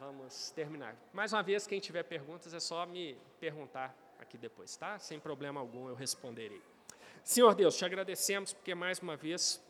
[0.00, 0.96] Vamos terminar.
[1.12, 4.98] Mais uma vez, quem tiver perguntas é só me perguntar aqui depois, tá?
[4.98, 6.62] Sem problema algum eu responderei.
[7.22, 9.62] Senhor Deus, te agradecemos porque mais uma vez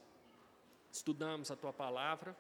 [0.97, 2.37] estudamos a tua palavra.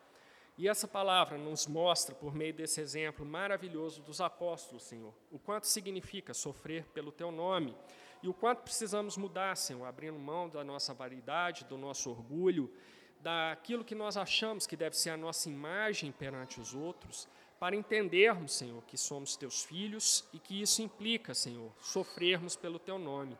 [0.57, 5.67] E essa palavra nos mostra, por meio desse exemplo maravilhoso dos apóstolos, Senhor, o quanto
[5.67, 7.77] significa sofrer pelo teu nome
[8.23, 12.73] e o quanto precisamos mudar, Senhor, abrindo mão da nossa vaidade, do nosso orgulho,
[13.21, 17.29] daquilo que nós achamos que deve ser a nossa imagem perante os outros,
[17.59, 22.99] para entendermos, Senhor, que somos teus filhos e que isso implica, Senhor, sofrermos pelo teu
[22.99, 23.37] nome.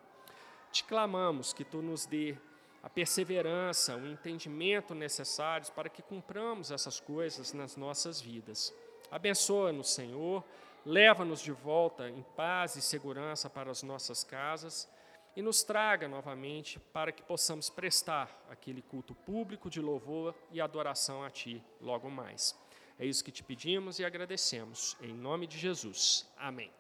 [0.73, 2.37] Te clamamos que tu nos dê
[2.85, 8.75] a perseverança, o entendimento necessários para que cumpramos essas coisas nas nossas vidas.
[9.11, 10.45] Abençoa-nos, Senhor,
[10.85, 14.87] leva-nos de volta em paz e segurança para as nossas casas
[15.35, 21.25] e nos traga novamente para que possamos prestar aquele culto público de louvor e adoração
[21.25, 22.55] a Ti logo mais.
[22.99, 24.95] É isso que te pedimos e agradecemos.
[25.01, 26.31] Em nome de Jesus.
[26.37, 26.71] Amém.